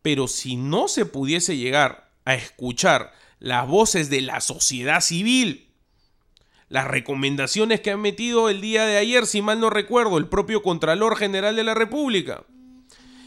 Pero 0.03 0.29
si 0.29 0.57
no 0.57 0.89
se 0.89 1.07
pudiese 1.07 1.57
llegar 1.57 2.11
a 2.25 2.35
escuchar 2.35 3.13
las 3.39 3.67
voces 3.67 4.11
de 4.11 4.21
la 4.21 4.41
sociedad 4.41 5.01
civil, 5.01 5.69
las 6.69 6.87
recomendaciones 6.87 7.81
que 7.81 7.91
han 7.91 8.01
metido 8.01 8.49
el 8.49 8.61
día 8.61 8.87
de 8.87 8.97
ayer, 8.97 9.27
si 9.27 9.43
mal 9.43 9.61
no 9.61 9.71
recuerdo, 9.71 10.19
el 10.19 10.29
propio 10.29 10.63
Contralor 10.63 11.17
General 11.17 11.57
de 11.57 11.65
la 11.65 11.75
República, 11.75 12.45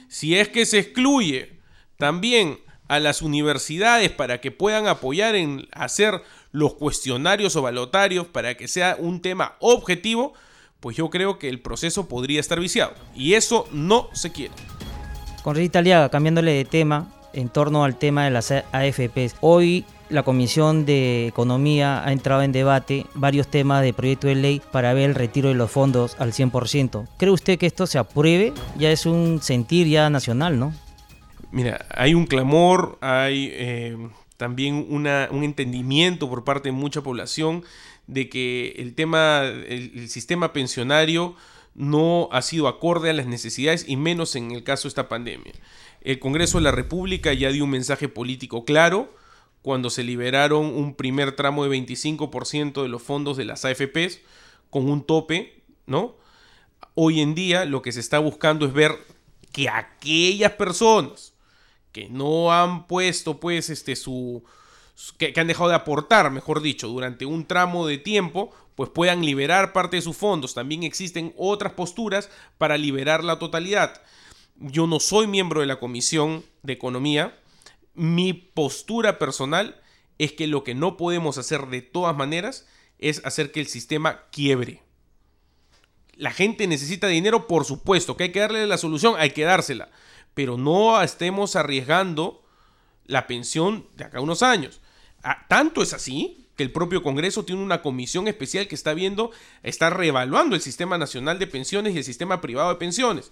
si 0.08 0.36
es 0.38 0.50
que 0.50 0.66
se 0.66 0.80
excluye 0.80 1.60
también 1.98 2.60
a 2.88 3.00
las 3.00 3.22
universidades 3.22 4.12
para 4.12 4.40
que 4.40 4.52
puedan 4.52 4.88
apoyar 4.88 5.36
en 5.36 5.68
hacer 5.72 6.22
los 6.52 6.76
cuestionarios 6.76 7.56
o 7.56 7.62
balotarios 7.62 8.28
para 8.28 8.56
que 8.56 8.68
sea 8.68 8.96
un 9.00 9.22
tema 9.22 9.56
objetivo, 9.60 10.34
pues 10.84 10.98
yo 10.98 11.10
creo 11.10 11.40
que 11.40 11.48
el 11.48 11.62
proceso 11.62 12.10
podría 12.10 12.42
estar 12.42 12.60
viciado. 12.60 12.94
Y 13.16 13.36
eso 13.36 13.70
no 13.72 14.10
se 14.12 14.34
quiere. 14.34 14.54
Con 15.42 15.56
Rita 15.56 15.80
Aliaga, 15.80 16.10
cambiándole 16.10 16.52
de 16.52 16.66
tema, 16.66 17.08
en 17.32 17.48
torno 17.48 17.86
al 17.86 17.98
tema 17.98 18.26
de 18.26 18.32
las 18.32 18.52
AFPs. 18.52 19.38
Hoy 19.40 19.86
la 20.10 20.24
Comisión 20.24 20.86
de 20.86 21.28
Economía 21.28 22.06
ha 22.06 22.12
entrado 22.12 22.42
en 22.42 22.52
debate 22.52 23.06
varios 23.16 23.48
temas 23.48 23.82
de 23.82 23.94
proyecto 23.94 24.28
de 24.28 24.36
ley 24.36 24.62
para 24.74 24.94
ver 24.94 25.12
el 25.12 25.16
retiro 25.16 25.48
de 25.48 25.56
los 25.56 25.72
fondos 25.72 26.18
al 26.20 26.34
100%. 26.34 27.08
¿Cree 27.18 27.32
usted 27.32 27.58
que 27.58 27.66
esto 27.66 27.88
se 27.88 27.98
apruebe? 27.98 28.52
Ya 28.78 28.92
es 28.92 29.06
un 29.06 29.42
sentir 29.42 29.88
ya 29.88 30.10
nacional, 30.10 30.60
¿no? 30.60 30.74
Mira, 31.50 31.86
hay 31.96 32.14
un 32.14 32.26
clamor, 32.26 32.98
hay 33.00 33.52
eh, 33.54 33.98
también 34.36 34.86
una, 34.90 35.30
un 35.32 35.46
entendimiento 35.46 36.28
por 36.28 36.44
parte 36.44 36.68
de 36.68 36.74
mucha 36.74 37.02
población 37.02 37.64
de 38.08 38.30
que 38.30 38.76
el 38.78 38.96
tema, 38.96 39.44
el, 39.44 40.10
sistema 40.10 40.54
pensionario 40.54 41.36
no 41.76 42.30
ha 42.32 42.42
sido 42.42 42.68
acorde 42.68 43.10
a 43.10 43.14
las 43.14 43.26
necesidades 43.26 43.86
y 43.88 43.96
menos 43.96 44.36
en 44.36 44.52
el 44.52 44.64
caso 44.64 44.84
de 44.84 44.90
esta 44.90 45.10
pandemia. 45.10 45.54
El 46.02 46.20
Congreso 46.20 46.58
de 46.58 46.66
la 46.66 46.72
República 46.72 47.34
ya 47.34 47.52
dio 47.52 47.64
un 47.64 47.70
mensaje 47.70 48.10
político 48.10 48.66
claro 48.66 49.14
cuando 49.62 49.90
se 49.90 50.04
liberaron 50.04 50.66
un 50.66 50.94
primer 50.96 51.36
tramo 51.36 51.64
de 51.64 51.78
25% 51.78 52.82
de 52.82 52.90
los 52.90 53.02
fondos 53.02 53.38
de 53.38 53.46
las 53.46 53.64
AFPs 53.64 54.20
con 54.70 54.90
un 54.90 55.06
tope, 55.06 55.64
¿no? 55.86 56.16
Hoy 56.96 57.22
en 57.22 57.34
día 57.34 57.66
lo 57.66 57.82
que 57.82 57.92
se 57.92 58.02
está 58.02 58.20
buscando 58.20 58.66
es 58.66 58.74
ver 58.74 58.92
que 59.52 59.70
aquellas 59.70 60.52
personas 60.52 61.34
que 61.94 62.10
no 62.10 62.52
han 62.52 62.88
puesto 62.88 63.40
pues 63.40 63.70
este 63.70 63.96
su 63.96 64.44
que, 65.18 65.34
han 65.36 65.48
dejado 65.48 65.70
de 65.70 65.76
aportar, 65.76 66.30
mejor 66.32 66.62
dicho, 66.62 66.88
durante 66.88 67.26
un 67.26 67.46
tramo 67.46 67.88
de 67.88 67.98
tiempo, 67.98 68.52
pues 68.76 68.90
puedan 68.90 69.26
liberar 69.26 69.74
parte 69.74 69.98
de 69.98 70.02
sus 70.02 70.18
fondos. 70.18 70.54
También 70.54 70.84
existen 70.84 71.34
otras 71.38 71.74
posturas 71.74 72.30
para 72.58 72.78
liberar 72.78 73.24
la 73.24 73.40
totalidad. 73.40 74.02
Yo 74.56 74.88
no 74.88 75.00
soy 75.00 75.28
miembro 75.28 75.62
de 75.62 75.68
la 75.68 75.80
Comisión 75.80 76.44
de 76.62 76.74
Economía. 76.74 77.38
Mi 77.94 78.34
postura 78.34 79.20
personal 79.20 79.82
es 80.18 80.34
que 80.34 80.48
lo 80.48 80.64
que 80.64 80.76
no 80.76 80.98
podemos 80.98 81.38
hacer 81.38 81.68
de 81.68 81.82
todas 81.82 82.16
maneras 82.16 82.68
es 83.00 83.24
hacer 83.26 83.52
que 83.52 83.60
el 83.60 83.68
sistema 83.68 84.26
quiebre. 84.32 84.82
La 86.16 86.32
gente 86.32 86.68
necesita 86.68 87.08
dinero, 87.08 87.48
por 87.48 87.66
supuesto, 87.66 88.16
que 88.16 88.26
hay 88.26 88.32
que 88.32 88.40
darle 88.40 88.68
la 88.68 88.78
solución, 88.78 89.16
hay 89.18 89.32
que 89.32 89.44
dársela, 89.44 89.90
pero 90.34 90.58
no 90.58 91.02
estemos 91.02 91.56
arriesgando 91.56 92.44
la 93.06 93.28
pensión 93.28 93.88
de 93.96 94.06
acá 94.06 94.20
a 94.20 94.22
unos 94.22 94.44
años. 94.44 94.80
Ah, 95.24 95.46
tanto 95.48 95.82
es 95.82 95.94
así 95.94 96.46
que 96.56 96.64
el 96.64 96.72
propio 96.72 97.02
Congreso 97.02 97.46
tiene 97.46 97.64
una 97.64 97.82
comisión 97.82 98.28
especial 98.28 98.68
que 98.68 98.76
está 98.76 98.94
viendo, 98.94 99.32
está 99.64 99.90
reevaluando 99.90 100.56
el 100.56 100.62
sistema 100.62 100.98
nacional 100.98 101.40
de 101.40 101.48
pensiones 101.48 101.96
y 101.96 102.00
el 102.00 102.04
sistema 102.04 102.42
privado 102.42 102.70
de 102.70 102.76
pensiones. 102.76 103.32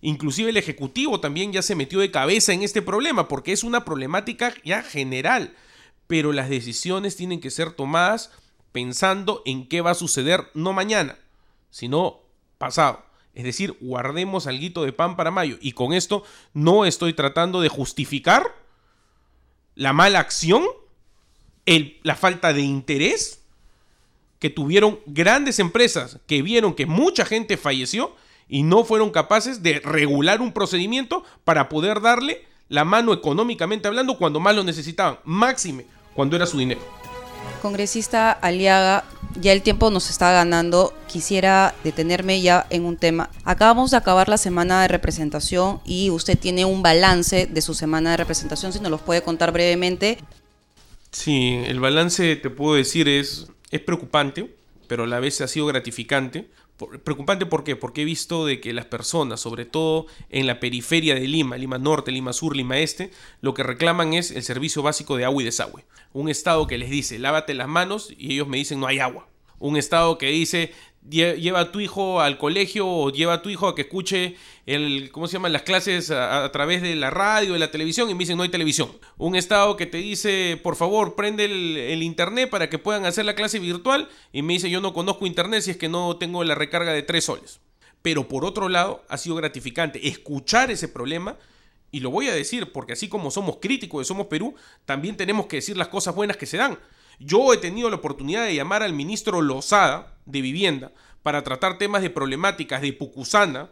Inclusive 0.00 0.50
el 0.50 0.56
Ejecutivo 0.56 1.20
también 1.20 1.52
ya 1.52 1.62
se 1.62 1.74
metió 1.74 2.00
de 2.00 2.10
cabeza 2.10 2.52
en 2.52 2.62
este 2.62 2.82
problema 2.82 3.28
porque 3.28 3.52
es 3.52 3.64
una 3.64 3.84
problemática 3.84 4.54
ya 4.64 4.82
general, 4.82 5.54
pero 6.06 6.32
las 6.32 6.48
decisiones 6.48 7.16
tienen 7.16 7.40
que 7.40 7.50
ser 7.50 7.72
tomadas 7.72 8.30
pensando 8.72 9.42
en 9.44 9.68
qué 9.68 9.80
va 9.80 9.92
a 9.92 9.94
suceder 9.94 10.50
no 10.54 10.72
mañana, 10.72 11.16
sino 11.70 12.20
pasado. 12.58 13.04
Es 13.34 13.44
decir, 13.44 13.76
guardemos 13.80 14.46
algo 14.46 14.84
de 14.84 14.92
pan 14.92 15.16
para 15.16 15.30
mayo. 15.30 15.56
Y 15.60 15.72
con 15.72 15.92
esto 15.92 16.22
no 16.52 16.84
estoy 16.84 17.14
tratando 17.14 17.60
de 17.60 17.68
justificar 17.68 18.54
la 19.74 19.92
mala 19.92 20.20
acción 20.20 20.64
la 22.02 22.14
falta 22.16 22.52
de 22.52 22.62
interés 22.62 23.40
que 24.38 24.50
tuvieron 24.50 25.00
grandes 25.06 25.58
empresas 25.58 26.18
que 26.26 26.42
vieron 26.42 26.74
que 26.74 26.86
mucha 26.86 27.24
gente 27.24 27.56
falleció 27.56 28.14
y 28.48 28.62
no 28.62 28.84
fueron 28.84 29.10
capaces 29.10 29.62
de 29.62 29.80
regular 29.80 30.40
un 30.42 30.52
procedimiento 30.52 31.24
para 31.44 31.68
poder 31.68 32.00
darle 32.00 32.44
la 32.68 32.84
mano 32.84 33.12
económicamente 33.12 33.88
hablando 33.88 34.18
cuando 34.18 34.40
más 34.40 34.54
lo 34.54 34.64
necesitaban, 34.64 35.18
máxime 35.24 35.86
cuando 36.14 36.36
era 36.36 36.46
su 36.46 36.58
dinero. 36.58 36.80
Congresista 37.62 38.32
Aliaga, 38.32 39.04
ya 39.40 39.52
el 39.52 39.62
tiempo 39.62 39.90
nos 39.90 40.10
está 40.10 40.32
ganando. 40.32 40.92
Quisiera 41.08 41.74
detenerme 41.82 42.40
ya 42.40 42.66
en 42.70 42.84
un 42.84 42.96
tema. 42.96 43.30
Acabamos 43.44 43.90
de 43.90 43.96
acabar 43.96 44.28
la 44.28 44.38
semana 44.38 44.82
de 44.82 44.88
representación 44.88 45.80
y 45.84 46.10
usted 46.10 46.38
tiene 46.38 46.64
un 46.64 46.82
balance 46.82 47.46
de 47.46 47.62
su 47.62 47.74
semana 47.74 48.12
de 48.12 48.16
representación, 48.18 48.72
si 48.72 48.80
nos 48.80 48.90
los 48.90 49.00
puede 49.00 49.22
contar 49.22 49.52
brevemente. 49.52 50.18
Sí, 51.14 51.62
el 51.66 51.78
balance, 51.78 52.34
te 52.34 52.50
puedo 52.50 52.74
decir, 52.74 53.08
es, 53.08 53.46
es 53.70 53.80
preocupante, 53.80 54.56
pero 54.88 55.04
a 55.04 55.06
la 55.06 55.20
vez 55.20 55.40
ha 55.40 55.48
sido 55.48 55.66
gratificante. 55.66 56.50
Preocupante 57.04 57.46
¿por 57.46 57.62
qué? 57.62 57.76
Porque 57.76 58.02
he 58.02 58.04
visto 58.04 58.44
de 58.44 58.60
que 58.60 58.72
las 58.72 58.86
personas, 58.86 59.40
sobre 59.40 59.64
todo 59.64 60.06
en 60.28 60.48
la 60.48 60.58
periferia 60.58 61.14
de 61.14 61.28
Lima, 61.28 61.56
Lima 61.56 61.78
Norte, 61.78 62.10
Lima 62.10 62.32
Sur, 62.32 62.56
Lima 62.56 62.80
Este, 62.80 63.12
lo 63.40 63.54
que 63.54 63.62
reclaman 63.62 64.12
es 64.12 64.32
el 64.32 64.42
servicio 64.42 64.82
básico 64.82 65.16
de 65.16 65.24
agua 65.24 65.40
y 65.40 65.44
desagüe. 65.44 65.84
Un 66.12 66.28
estado 66.28 66.66
que 66.66 66.78
les 66.78 66.90
dice, 66.90 67.20
lávate 67.20 67.54
las 67.54 67.68
manos 67.68 68.12
y 68.18 68.32
ellos 68.32 68.48
me 68.48 68.56
dicen, 68.56 68.80
no 68.80 68.88
hay 68.88 68.98
agua. 68.98 69.28
Un 69.60 69.76
estado 69.76 70.18
que 70.18 70.26
dice, 70.26 70.72
lleva 71.08 71.60
a 71.60 71.72
tu 71.72 71.80
hijo 71.80 72.20
al 72.20 72.38
colegio 72.38 72.86
o 72.86 73.10
lleva 73.10 73.34
a 73.34 73.42
tu 73.42 73.50
hijo 73.50 73.68
a 73.68 73.74
que 73.74 73.82
escuche 73.82 74.36
el, 74.66 75.10
¿cómo 75.12 75.26
se 75.26 75.34
llaman? 75.34 75.52
Las 75.52 75.62
clases 75.62 76.10
a, 76.10 76.50
través 76.52 76.82
de 76.82 76.94
la 76.94 77.10
radio, 77.10 77.52
de 77.52 77.58
la 77.58 77.70
televisión 77.70 78.08
y 78.08 78.14
me 78.14 78.20
dicen 78.20 78.36
no 78.36 78.42
hay 78.42 78.48
televisión. 78.48 78.90
Un 79.18 79.36
estado 79.36 79.76
que 79.76 79.86
te 79.86 79.98
dice, 79.98 80.58
por 80.62 80.76
favor, 80.76 81.14
prende 81.14 81.44
el, 81.44 82.02
internet 82.02 82.50
para 82.50 82.70
que 82.70 82.78
puedan 82.78 83.04
hacer 83.04 83.24
la 83.24 83.34
clase 83.34 83.58
virtual 83.58 84.08
y 84.32 84.42
me 84.42 84.54
dice 84.54 84.70
yo 84.70 84.80
no 84.80 84.94
conozco 84.94 85.26
internet 85.26 85.62
si 85.62 85.72
es 85.72 85.76
que 85.76 85.88
no 85.88 86.16
tengo 86.16 86.42
la 86.44 86.54
recarga 86.54 86.92
de 86.92 87.02
tres 87.02 87.24
soles. 87.24 87.60
Pero 88.02 88.28
por 88.28 88.44
otro 88.44 88.68
lado, 88.68 89.04
ha 89.08 89.16
sido 89.18 89.36
gratificante 89.36 90.08
escuchar 90.08 90.70
ese 90.70 90.88
problema 90.88 91.36
y 91.90 92.00
lo 92.00 92.10
voy 92.10 92.28
a 92.28 92.34
decir 92.34 92.72
porque 92.72 92.94
así 92.94 93.08
como 93.08 93.30
somos 93.30 93.58
críticos 93.60 94.00
de 94.00 94.04
Somos 94.04 94.26
Perú, 94.26 94.54
también 94.84 95.16
tenemos 95.16 95.46
que 95.46 95.56
decir 95.56 95.76
las 95.76 95.88
cosas 95.88 96.14
buenas 96.14 96.36
que 96.36 96.46
se 96.46 96.56
dan. 96.56 96.78
Yo 97.18 97.52
he 97.52 97.58
tenido 97.58 97.90
la 97.90 97.96
oportunidad 97.96 98.44
de 98.44 98.54
llamar 98.54 98.82
al 98.82 98.92
ministro 98.92 99.42
Lozada 99.42 100.18
de 100.24 100.40
Vivienda 100.40 100.92
para 101.22 101.42
tratar 101.42 101.78
temas 101.78 102.02
de 102.02 102.10
problemáticas 102.10 102.82
de 102.82 102.92
Pucusana, 102.92 103.70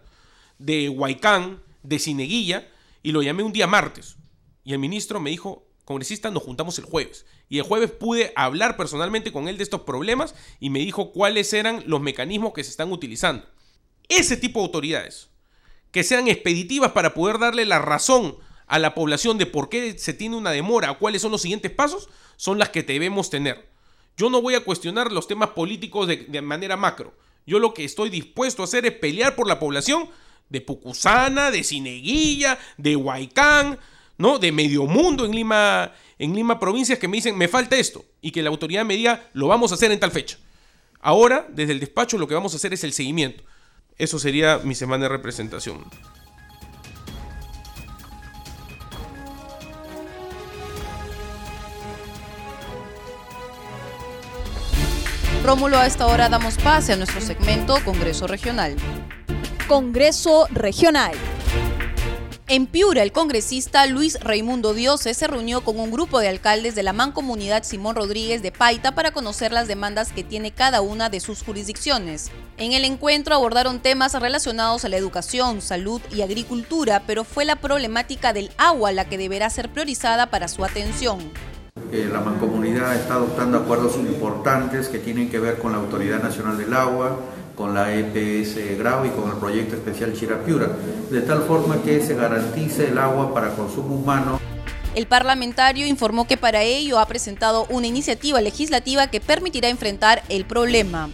de 0.58 0.88
Huaycán, 0.88 1.62
de 1.82 1.98
Cineguilla, 1.98 2.68
y 3.02 3.12
lo 3.12 3.22
llamé 3.22 3.42
un 3.42 3.52
día 3.52 3.66
martes. 3.66 4.16
Y 4.64 4.72
el 4.72 4.78
ministro 4.78 5.20
me 5.20 5.30
dijo, 5.30 5.66
congresista, 5.84 6.30
nos 6.30 6.42
juntamos 6.42 6.78
el 6.78 6.84
jueves. 6.84 7.26
Y 7.48 7.58
el 7.58 7.64
jueves 7.64 7.90
pude 7.90 8.32
hablar 8.36 8.76
personalmente 8.76 9.32
con 9.32 9.48
él 9.48 9.58
de 9.58 9.64
estos 9.64 9.82
problemas 9.82 10.34
y 10.60 10.70
me 10.70 10.78
dijo 10.78 11.12
cuáles 11.12 11.52
eran 11.52 11.82
los 11.86 12.00
mecanismos 12.00 12.52
que 12.52 12.64
se 12.64 12.70
están 12.70 12.92
utilizando. 12.92 13.46
Ese 14.08 14.36
tipo 14.36 14.60
de 14.60 14.66
autoridades, 14.66 15.30
que 15.90 16.04
sean 16.04 16.28
expeditivas 16.28 16.92
para 16.92 17.14
poder 17.14 17.38
darle 17.38 17.64
la 17.66 17.78
razón 17.78 18.36
a 18.72 18.78
la 18.78 18.94
población 18.94 19.36
de 19.36 19.44
por 19.44 19.68
qué 19.68 19.98
se 19.98 20.14
tiene 20.14 20.34
una 20.34 20.50
demora 20.50 20.92
o 20.92 20.98
cuáles 20.98 21.20
son 21.20 21.30
los 21.30 21.42
siguientes 21.42 21.70
pasos, 21.70 22.08
son 22.36 22.58
las 22.58 22.70
que 22.70 22.82
debemos 22.82 23.28
tener. 23.28 23.68
Yo 24.16 24.30
no 24.30 24.40
voy 24.40 24.54
a 24.54 24.64
cuestionar 24.64 25.12
los 25.12 25.28
temas 25.28 25.50
políticos 25.50 26.08
de, 26.08 26.40
manera 26.40 26.78
macro. 26.78 27.12
Yo 27.46 27.58
lo 27.58 27.74
que 27.74 27.84
estoy 27.84 28.08
dispuesto 28.08 28.62
a 28.62 28.64
hacer 28.64 28.86
es 28.86 28.92
pelear 28.92 29.36
por 29.36 29.46
la 29.46 29.58
población 29.58 30.08
de 30.48 30.62
Pucusana, 30.62 31.50
de 31.50 31.64
Cineguilla, 31.64 32.58
de 32.78 32.96
Huaycán, 32.96 33.78
¿no? 34.16 34.38
De 34.38 34.50
Medio 34.52 34.86
Mundo 34.86 35.26
en 35.26 35.34
Lima, 35.34 35.92
en 36.18 36.34
Lima 36.34 36.58
provincias 36.58 36.98
que 36.98 37.08
me 37.08 37.18
dicen, 37.18 37.36
me 37.36 37.48
falta 37.48 37.76
esto, 37.76 38.06
y 38.22 38.30
que 38.30 38.40
la 38.40 38.48
autoridad 38.48 38.86
me 38.86 38.96
diga, 38.96 39.28
lo 39.34 39.48
vamos 39.48 39.70
a 39.72 39.74
hacer 39.74 39.92
en 39.92 40.00
tal 40.00 40.12
fecha. 40.12 40.38
Ahora, 40.98 41.46
desde 41.50 41.72
el 41.72 41.80
despacho, 41.80 42.16
lo 42.16 42.26
que 42.26 42.34
vamos 42.34 42.54
a 42.54 42.56
hacer 42.56 42.72
es 42.72 42.84
el 42.84 42.94
seguimiento. 42.94 43.44
Eso 43.98 44.18
sería 44.18 44.62
mi 44.64 44.74
semana 44.74 45.02
de 45.02 45.08
representación. 45.10 45.84
Rómulo, 55.44 55.76
a 55.76 55.86
esta 55.86 56.06
hora 56.06 56.28
damos 56.28 56.56
pase 56.56 56.92
a 56.92 56.96
nuestro 56.96 57.20
segmento 57.20 57.76
Congreso 57.84 58.28
Regional. 58.28 58.76
Congreso 59.66 60.46
Regional. 60.52 61.14
En 62.46 62.68
Piura, 62.68 63.02
el 63.02 63.10
congresista 63.10 63.84
Luis 63.86 64.20
Raimundo 64.20 64.72
Diose 64.72 65.14
se 65.14 65.26
reunió 65.26 65.64
con 65.64 65.80
un 65.80 65.90
grupo 65.90 66.20
de 66.20 66.28
alcaldes 66.28 66.76
de 66.76 66.84
la 66.84 66.92
Mancomunidad 66.92 67.64
Simón 67.64 67.96
Rodríguez 67.96 68.40
de 68.40 68.52
Paita 68.52 68.94
para 68.94 69.10
conocer 69.10 69.50
las 69.50 69.66
demandas 69.66 70.12
que 70.12 70.22
tiene 70.22 70.52
cada 70.52 70.80
una 70.80 71.10
de 71.10 71.18
sus 71.18 71.42
jurisdicciones. 71.42 72.30
En 72.56 72.72
el 72.72 72.84
encuentro 72.84 73.34
abordaron 73.34 73.80
temas 73.80 74.14
relacionados 74.14 74.84
a 74.84 74.88
la 74.90 74.96
educación, 74.96 75.60
salud 75.60 76.00
y 76.14 76.22
agricultura, 76.22 77.02
pero 77.04 77.24
fue 77.24 77.44
la 77.44 77.56
problemática 77.56 78.32
del 78.32 78.52
agua 78.58 78.92
la 78.92 79.08
que 79.08 79.18
deberá 79.18 79.50
ser 79.50 79.72
priorizada 79.72 80.30
para 80.30 80.46
su 80.46 80.64
atención 80.64 81.32
la 81.92 82.20
mancomunidad 82.20 82.96
está 82.96 83.14
adoptando 83.14 83.58
acuerdos 83.58 83.96
importantes 83.96 84.88
que 84.88 84.98
tienen 84.98 85.28
que 85.28 85.38
ver 85.38 85.58
con 85.58 85.72
la 85.72 85.78
Autoridad 85.78 86.22
Nacional 86.22 86.56
del 86.56 86.72
Agua, 86.72 87.18
con 87.54 87.74
la 87.74 87.94
EPS 87.94 88.78
Grau 88.78 89.04
y 89.04 89.10
con 89.10 89.30
el 89.30 89.36
proyecto 89.36 89.76
especial 89.76 90.14
Chirapiura, 90.14 90.68
de 91.10 91.20
tal 91.20 91.42
forma 91.42 91.82
que 91.82 92.00
se 92.00 92.14
garantice 92.14 92.88
el 92.88 92.98
agua 92.98 93.34
para 93.34 93.50
consumo 93.50 93.96
humano. 93.96 94.40
El 94.94 95.06
parlamentario 95.06 95.86
informó 95.86 96.26
que 96.26 96.38
para 96.38 96.62
ello 96.62 96.98
ha 96.98 97.06
presentado 97.06 97.66
una 97.68 97.86
iniciativa 97.86 98.40
legislativa 98.40 99.08
que 99.08 99.20
permitirá 99.20 99.68
enfrentar 99.68 100.22
el 100.30 100.46
problema. 100.46 101.10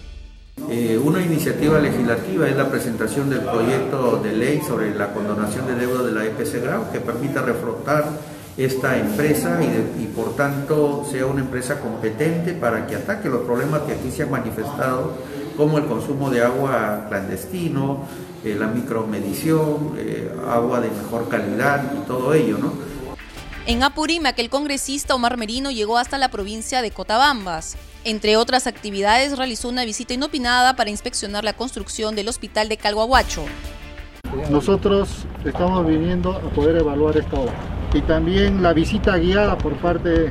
Eh, 0.70 1.00
una 1.02 1.20
iniciativa 1.20 1.78
legislativa 1.78 2.48
es 2.48 2.56
la 2.56 2.68
presentación 2.68 3.30
del 3.30 3.40
proyecto 3.40 4.20
de 4.22 4.32
ley 4.32 4.60
sobre 4.66 4.94
la 4.94 5.12
condonación 5.12 5.66
de 5.66 5.74
deuda 5.74 6.02
de 6.02 6.12
la 6.12 6.24
EPS 6.24 6.62
Grau 6.62 6.90
que 6.92 7.00
permita 7.00 7.42
reflotar 7.42 8.08
esta 8.58 8.98
empresa 8.98 9.60
y, 9.62 10.06
por 10.06 10.34
tanto 10.34 11.06
sea 11.08 11.26
una 11.26 11.40
empresa 11.40 11.80
competente 11.80 12.52
para 12.54 12.88
que 12.88 12.96
ataque 12.96 13.28
los 13.28 13.42
problemas 13.42 13.82
que 13.82 13.92
aquí 13.92 14.10
se 14.10 14.24
han 14.24 14.32
manifestado, 14.32 15.12
como 15.56 15.78
el 15.78 15.86
consumo 15.86 16.28
de 16.28 16.42
agua 16.42 17.06
clandestino, 17.08 18.00
eh, 18.44 18.56
la 18.58 18.66
micromedición, 18.66 19.94
eh, 19.96 20.30
agua 20.50 20.80
de 20.80 20.90
mejor 20.90 21.28
calidad 21.28 21.84
y 21.94 22.06
todo 22.06 22.34
ello, 22.34 22.58
¿no? 22.58 22.72
En 23.66 23.82
Apurímac, 23.82 24.36
el 24.38 24.48
congresista 24.48 25.14
Omar 25.14 25.36
Merino 25.36 25.70
llegó 25.70 25.98
hasta 25.98 26.18
la 26.18 26.30
provincia 26.30 26.82
de 26.82 26.90
Cotabambas. 26.90 27.76
Entre 28.02 28.36
otras 28.36 28.66
actividades, 28.66 29.36
realizó 29.36 29.68
una 29.68 29.84
visita 29.84 30.14
inopinada 30.14 30.74
para 30.74 30.90
inspeccionar 30.90 31.44
la 31.44 31.52
construcción 31.52 32.16
del 32.16 32.28
hospital 32.28 32.68
de 32.68 32.78
Calguahuacho. 32.78 33.44
Nosotros 34.50 35.26
estamos 35.44 35.86
viniendo 35.86 36.32
a 36.32 36.50
poder 36.50 36.76
evaluar 36.76 37.18
esta 37.18 37.38
obra. 37.38 37.77
Y 37.94 38.02
también 38.02 38.62
la 38.62 38.72
visita 38.72 39.16
guiada 39.16 39.56
por 39.56 39.74
parte 39.76 40.30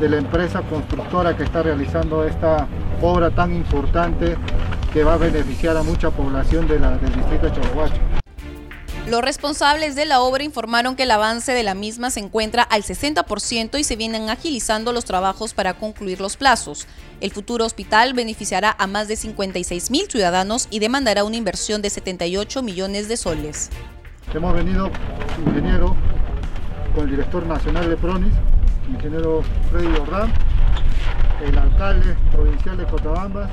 de 0.00 0.08
la 0.08 0.16
empresa 0.16 0.62
constructora 0.62 1.36
que 1.36 1.42
está 1.42 1.62
realizando 1.62 2.24
esta 2.24 2.68
obra 3.02 3.30
tan 3.30 3.54
importante 3.54 4.36
que 4.92 5.02
va 5.02 5.14
a 5.14 5.16
beneficiar 5.18 5.76
a 5.76 5.82
mucha 5.82 6.10
población 6.10 6.68
de 6.68 6.78
la, 6.78 6.96
del 6.98 7.12
distrito 7.14 7.46
de 7.46 7.52
Calguacho. 7.52 8.00
Los 9.08 9.20
responsables 9.20 9.96
de 9.96 10.06
la 10.06 10.20
obra 10.20 10.44
informaron 10.44 10.96
que 10.96 11.02
el 11.02 11.10
avance 11.10 11.52
de 11.52 11.62
la 11.62 11.74
misma 11.74 12.10
se 12.10 12.20
encuentra 12.20 12.62
al 12.62 12.84
60% 12.84 13.78
y 13.78 13.84
se 13.84 13.96
vienen 13.96 14.30
agilizando 14.30 14.92
los 14.92 15.04
trabajos 15.04 15.52
para 15.52 15.74
concluir 15.74 16.22
los 16.22 16.38
plazos. 16.38 16.86
El 17.20 17.30
futuro 17.30 17.66
hospital 17.66 18.14
beneficiará 18.14 18.74
a 18.78 18.86
más 18.86 19.06
de 19.08 19.16
56 19.16 19.90
mil 19.90 20.08
ciudadanos 20.08 20.68
y 20.70 20.78
demandará 20.78 21.24
una 21.24 21.36
inversión 21.36 21.82
de 21.82 21.90
78 21.90 22.62
millones 22.62 23.08
de 23.08 23.18
soles. 23.18 23.68
Hemos 24.32 24.54
venido, 24.54 24.90
ingeniero, 25.44 25.94
con 26.94 27.04
el 27.04 27.10
director 27.10 27.44
nacional 27.46 27.88
de 27.88 27.96
PRONIS, 27.96 28.32
ingeniero 28.88 29.42
Freddy 29.70 29.96
Ordán, 30.00 30.32
el 31.44 31.58
alcalde 31.58 32.16
provincial 32.30 32.76
de 32.76 32.84
Cotabambas, 32.84 33.50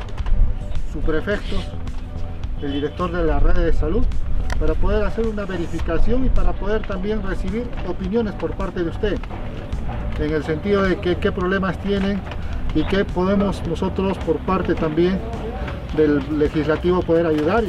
su 0.94 1.00
prefecto, 1.00 1.56
el 2.62 2.74
director 2.74 3.12
de 3.12 3.24
la 3.24 3.40
red 3.40 3.56
de 3.56 3.74
salud 3.74 4.06
para 4.60 4.76
poder 4.76 5.04
hacer 5.04 5.26
una 5.26 5.46
verificación 5.46 6.26
y 6.26 6.30
para 6.30 6.54
poder 6.54 6.86
también 6.86 7.24
recibir 7.24 7.68
opiniones 7.88 8.34
por 8.36 8.52
parte 8.52 8.84
de 8.84 8.90
usted, 8.90 9.18
en 10.20 10.32
el 10.32 10.44
sentido 10.44 10.84
de 10.84 11.00
que, 11.00 11.18
qué 11.18 11.32
problemas 11.32 11.80
tienen 11.80 12.22
y 12.76 12.84
qué 12.84 13.04
podemos 13.04 13.66
nosotros 13.68 14.18
por 14.20 14.38
parte 14.40 14.76
también 14.76 15.20
del 15.98 16.22
legislativo 16.38 17.02
poder 17.02 17.26
ayudar. 17.26 17.64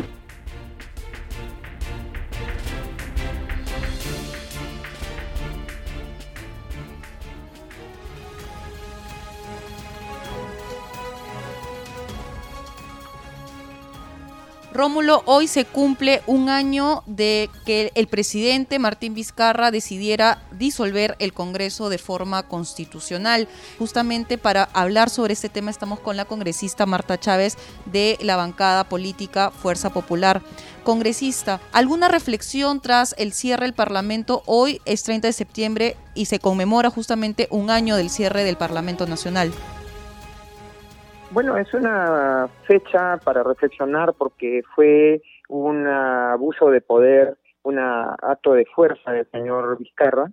Rómulo, 14.73 15.23
hoy 15.26 15.49
se 15.49 15.67
cumple 15.67 16.23
un 16.26 16.49
año 16.49 17.02
de 17.05 17.50
que 17.67 17.93
el 17.95 18.07
presidente 18.07 18.79
Martín 18.79 19.12
Vizcarra 19.12 19.71
decidiera 19.71 20.43
disolver 20.52 21.14
el 21.19 21.35
Congreso 21.35 21.91
de 21.91 21.99
forma 21.99 22.45
constitucional. 22.45 23.49
Justamente 23.79 24.38
para 24.38 24.64
hablar 24.73 25.11
sobre 25.11 25.35
este 25.35 25.50
tema 25.50 25.71
estamos 25.71 26.00
con 26.00 26.17
la 26.17 26.25
congresista 26.25 26.87
Marta 26.87 27.21
Chávez 27.21 27.59
de 27.85 28.17
la 28.23 28.37
bancada 28.37 28.85
política 28.85 29.50
Fuerza 29.50 29.91
Popular. 29.91 30.41
Congresista, 30.85 31.61
¿alguna 31.73 32.09
reflexión 32.09 32.81
tras 32.81 33.14
el 33.19 33.35
cierre 33.35 33.67
del 33.67 33.75
Parlamento? 33.75 34.43
Hoy 34.47 34.81
es 34.87 35.02
30 35.02 35.29
de 35.29 35.33
septiembre 35.35 35.97
y 36.14 36.25
se 36.25 36.38
conmemora 36.38 36.88
justamente 36.88 37.47
un 37.50 37.69
año 37.69 37.97
del 37.97 38.09
cierre 38.09 38.43
del 38.43 38.57
Parlamento 38.57 39.07
Nacional. 39.07 39.52
Bueno, 41.33 41.57
es 41.57 41.73
una 41.73 42.47
fecha 42.67 43.17
para 43.25 43.43
reflexionar 43.43 44.12
porque 44.19 44.62
fue 44.77 45.23
un 45.49 45.87
abuso 45.87 46.69
de 46.69 46.83
poder, 46.83 47.39
un 47.62 47.79
acto 47.79 48.53
de 48.53 48.67
fuerza 48.67 49.12
del 49.12 49.27
señor 49.31 49.79
Vizcarra, 49.79 50.31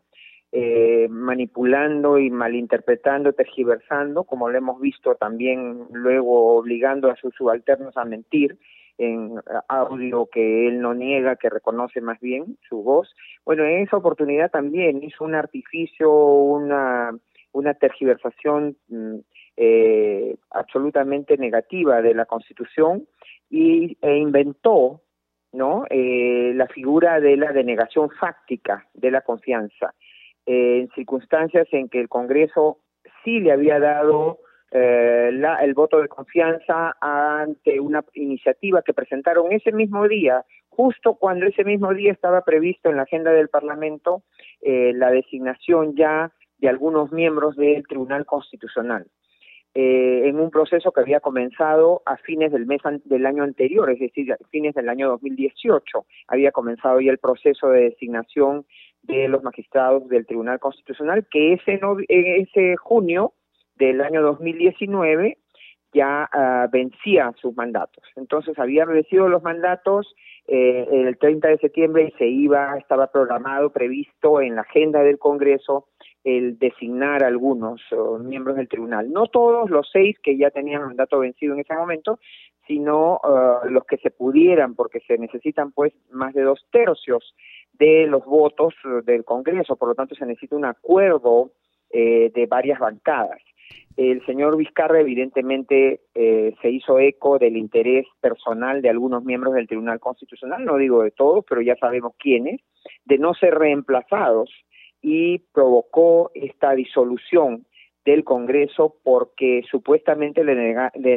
eh, 0.52 1.08
manipulando 1.10 2.20
y 2.20 2.30
malinterpretando, 2.30 3.32
tergiversando, 3.32 4.26
como 4.26 4.50
lo 4.50 4.58
hemos 4.58 4.82
visto 4.82 5.16
también 5.16 5.88
luego 5.94 6.58
obligando 6.58 7.10
a 7.10 7.16
sus 7.16 7.34
subalternos 7.34 7.96
a 7.96 8.04
mentir 8.04 8.58
en 8.98 9.40
audio 9.70 10.28
que 10.30 10.68
él 10.68 10.82
no 10.82 10.94
niega, 10.94 11.38
que 11.38 11.50
reconoce 11.50 12.02
más 12.02 12.20
bien 12.20 12.58
su 12.68 12.84
voz. 12.84 13.16
Bueno, 13.46 13.64
en 13.64 13.84
esa 13.84 13.96
oportunidad 13.96 14.52
también 14.52 15.02
hizo 15.02 15.24
un 15.24 15.36
artificio, 15.36 16.12
una, 16.12 17.18
una 17.54 17.74
tergiversación 17.76 18.76
mm, 18.90 19.20
eh, 19.62 20.38
absolutamente 20.52 21.38
negativa 21.38 22.02
de 22.02 22.14
la 22.14 22.26
Constitución 22.26 23.06
y, 23.50 23.98
e 24.02 24.16
inventó 24.16 25.02
no 25.52 25.86
eh, 25.90 26.54
la 26.56 26.68
figura 26.68 27.20
de 27.20 27.36
la 27.36 27.52
denegación 27.52 28.10
fáctica 28.12 28.88
de 28.94 29.12
la 29.12 29.22
confianza 29.22 29.94
en 30.46 30.90
circunstancias 30.96 31.68
en 31.72 31.90
que 31.90 32.00
el 32.00 32.08
Congreso 32.08 32.80
sí 33.24 33.42
le 33.42 33.52
había 33.52 33.80
dado 33.80 34.40
eh, 34.72 35.32
la, 35.34 35.58
el 35.58 35.74
voto 35.74 36.00
de 36.02 36.08
confianza 36.08 36.96
ante 37.02 37.82
una 37.82 38.06
iniciativa 38.14 38.82
que 38.82 38.94
presentaron 38.94 39.52
ese 39.52 39.72
mismo 39.74 40.08
día, 40.08 40.46
justo 40.70 41.16
cuando 41.16 41.48
ese 41.48 41.66
mismo 41.66 41.94
día 41.94 42.14
estaba 42.14 42.46
previsto 42.46 42.90
en 42.90 42.96
la 42.96 43.04
agenda 43.04 43.32
del 43.32 43.50
Parlamento 43.50 44.24
eh, 44.62 44.94
la 44.96 45.12
designación 45.12 45.96
ya 45.96 46.32
de 46.60 46.70
algunos 46.70 47.12
miembros 47.12 47.56
del 47.56 47.86
Tribunal 47.88 48.26
Constitucional. 48.26 49.08
Eh, 49.76 50.28
en 50.28 50.40
un 50.40 50.50
proceso 50.50 50.92
que 50.92 51.02
había 51.02 51.20
comenzado 51.20 52.02
a 52.06 52.18
fines 52.18 52.52
del 52.52 52.66
mes 52.66 52.82
del 53.06 53.26
año 53.26 53.44
anterior, 53.44 53.90
es 53.92 54.00
decir, 54.00 54.34
a 54.34 54.38
fines 54.50 54.74
del 54.74 54.90
año 54.90 55.08
2018, 55.10 56.06
había 56.28 56.52
comenzado 56.52 57.00
ya 57.00 57.12
el 57.12 57.20
proceso 57.20 57.70
de 57.70 57.92
designación 57.92 58.66
de 59.04 59.28
los 59.28 59.44
magistrados 59.44 60.08
del 60.10 60.26
Tribunal 60.26 60.60
Constitucional, 60.60 61.28
que 61.30 61.54
ese, 61.54 61.80
ese 62.08 62.76
junio 62.78 63.34
del 63.76 64.02
año 64.02 64.24
2019 64.24 65.38
ya 65.94 66.30
uh, 66.34 66.70
vencía 66.72 67.34
sus 67.42 67.56
mandatos. 67.56 68.04
Entonces 68.16 68.58
había 68.60 68.86
vencido 68.86 69.28
los 69.28 69.44
mandatos 69.44 70.16
eh, 70.48 70.88
el 70.92 71.18
30 71.18 71.48
de 71.48 71.58
septiembre 71.58 72.08
y 72.08 72.18
se 72.18 72.28
iba, 72.28 72.78
estaba 72.78 73.08
programado, 73.08 73.72
previsto 73.72 74.42
en 74.42 74.56
la 74.56 74.62
agenda 74.62 75.04
del 75.04 75.20
Congreso 75.20 75.88
el 76.24 76.60
designar 76.60 77.24
algunos 77.24 77.82
miembros 78.20 78.58
del 78.58 78.68
tribunal. 78.68 79.12
No 79.12 79.28
todos 79.28 79.70
los 79.70 79.90
seis 79.92 80.18
que 80.22 80.38
ya 80.38 80.52
tenían 80.52 80.84
mandato 80.84 81.20
vencido 81.20 81.54
en 81.54 81.62
ese 81.62 81.74
momento, 81.74 82.20
sino 82.68 83.20
uh, 83.24 83.68
los 83.70 83.86
que 83.86 83.98
se 83.98 84.12
pudieran, 84.12 84.76
porque 84.76 85.00
se 85.02 85.18
necesitan 85.18 85.72
pues 85.72 85.94
más 86.12 86.34
de 86.34 86.44
dos 86.44 86.66
tercios 86.72 87.36
de 87.74 88.06
los 88.08 88.26
votos 88.26 88.76
del 89.06 89.24
Congreso, 89.24 89.76
por 89.78 89.90
lo 89.90 89.96
tanto 89.96 90.14
se 90.14 90.26
necesita 90.26 90.56
un 90.56 90.66
acuerdo 90.66 91.52
eh, 91.90 92.32
de 92.36 92.46
varias 92.46 92.80
bancadas. 92.80 93.42
El 93.98 94.26
señor 94.26 94.56
Vizcarra 94.56 95.02
evidentemente 95.02 96.02
eh, 96.16 96.56
se 96.62 96.70
hizo 96.70 97.00
eco 97.00 97.38
del 97.38 97.58
interés 97.58 98.06
personal 98.22 98.82
de 98.82 98.90
algunos 98.90 99.26
miembros 99.26 99.54
del 99.54 99.68
Tribunal 99.68 100.00
Constitucional, 100.00 100.64
no 100.64 100.78
digo 100.78 101.04
de 101.04 101.12
todos, 101.12 101.44
pero 101.48 101.62
ya 101.62 101.76
sabemos 101.76 102.14
quiénes, 102.18 102.62
de 103.04 103.18
no 103.18 103.34
ser 103.34 103.56
reemplazados 103.56 104.50
y 105.02 105.40
provocó 105.54 106.32
esta 106.34 106.72
disolución 106.76 107.66
del 108.06 108.24
Congreso 108.24 108.96
porque 109.04 109.64
supuestamente 109.70 110.44
le, 110.44 110.56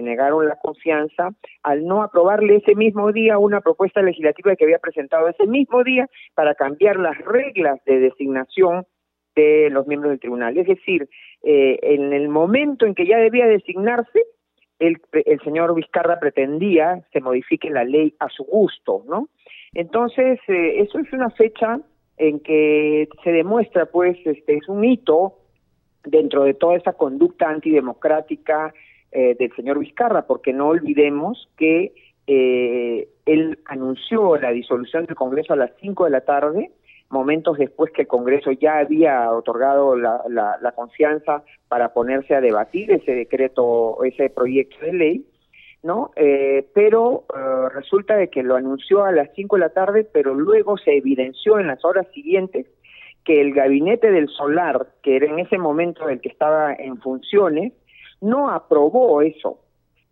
negaron 0.00 0.48
la 0.48 0.56
confianza 0.56 1.30
al 1.62 1.86
no 1.86 2.02
aprobarle 2.02 2.56
ese 2.56 2.74
mismo 2.74 3.12
día 3.12 3.38
una 3.38 3.60
propuesta 3.60 4.02
legislativa 4.02 4.56
que 4.56 4.64
había 4.64 4.78
presentado 4.78 5.28
ese 5.28 5.46
mismo 5.46 5.84
día 5.84 6.08
para 6.34 6.54
cambiar 6.54 6.98
las 6.98 7.16
reglas 7.18 7.82
de 7.86 8.00
designación 8.00 8.84
de 9.34 9.70
los 9.70 9.86
miembros 9.86 10.10
del 10.10 10.20
tribunal. 10.20 10.56
Es 10.56 10.66
decir, 10.66 11.08
eh, 11.42 11.78
en 11.82 12.12
el 12.12 12.28
momento 12.28 12.86
en 12.86 12.94
que 12.94 13.06
ya 13.06 13.18
debía 13.18 13.46
designarse, 13.46 14.26
el, 14.78 15.00
señor 15.44 15.74
Vizcarra 15.74 16.18
pretendía 16.18 17.04
se 17.12 17.20
modifique 17.20 17.70
la 17.70 17.84
ley 17.84 18.14
a 18.18 18.28
su 18.28 18.44
gusto, 18.44 19.04
¿no? 19.08 19.28
Entonces, 19.74 20.40
eh, 20.48 20.80
eso 20.80 20.98
es 20.98 21.12
una 21.12 21.30
fecha 21.30 21.80
en 22.18 22.40
que 22.40 23.08
se 23.22 23.32
demuestra, 23.32 23.86
pues, 23.86 24.18
este 24.24 24.56
es 24.56 24.68
un 24.68 24.84
hito 24.84 25.38
dentro 26.04 26.44
de 26.44 26.54
toda 26.54 26.76
esa 26.76 26.92
conducta 26.92 27.48
antidemocrática 27.48 28.74
eh, 29.12 29.36
del 29.38 29.54
señor 29.54 29.78
Vizcarra, 29.78 30.26
porque 30.26 30.52
no 30.52 30.68
olvidemos 30.68 31.48
que 31.56 31.92
eh, 32.26 33.08
él 33.26 33.58
anunció 33.66 34.36
la 34.36 34.50
disolución 34.50 35.06
del 35.06 35.16
Congreso 35.16 35.52
a 35.52 35.56
las 35.56 35.72
5 35.80 36.04
de 36.04 36.10
la 36.10 36.22
tarde, 36.22 36.70
momentos 37.12 37.58
después 37.58 37.92
que 37.92 38.02
el 38.02 38.08
Congreso 38.08 38.50
ya 38.52 38.78
había 38.78 39.30
otorgado 39.30 39.96
la, 39.96 40.22
la, 40.28 40.58
la 40.60 40.72
confianza 40.72 41.44
para 41.68 41.92
ponerse 41.92 42.34
a 42.34 42.40
debatir 42.40 42.90
ese 42.90 43.12
decreto, 43.14 44.02
ese 44.04 44.30
proyecto 44.30 44.84
de 44.84 44.92
ley, 44.92 45.26
¿no? 45.82 46.10
Eh, 46.16 46.66
pero 46.74 47.24
eh, 47.34 47.68
resulta 47.74 48.16
de 48.16 48.28
que 48.28 48.42
lo 48.42 48.56
anunció 48.56 49.04
a 49.04 49.12
las 49.12 49.28
5 49.34 49.56
de 49.56 49.60
la 49.60 49.68
tarde, 49.70 50.04
pero 50.04 50.34
luego 50.34 50.78
se 50.78 50.96
evidenció 50.96 51.58
en 51.58 51.66
las 51.66 51.84
horas 51.84 52.06
siguientes 52.14 52.66
que 53.24 53.40
el 53.40 53.52
gabinete 53.52 54.10
del 54.10 54.28
solar, 54.28 54.88
que 55.02 55.16
era 55.16 55.26
en 55.26 55.38
ese 55.38 55.58
momento 55.58 56.08
el 56.08 56.20
que 56.20 56.28
estaba 56.28 56.74
en 56.74 56.98
funciones, 56.98 57.72
no 58.20 58.50
aprobó 58.50 59.22
eso. 59.22 59.58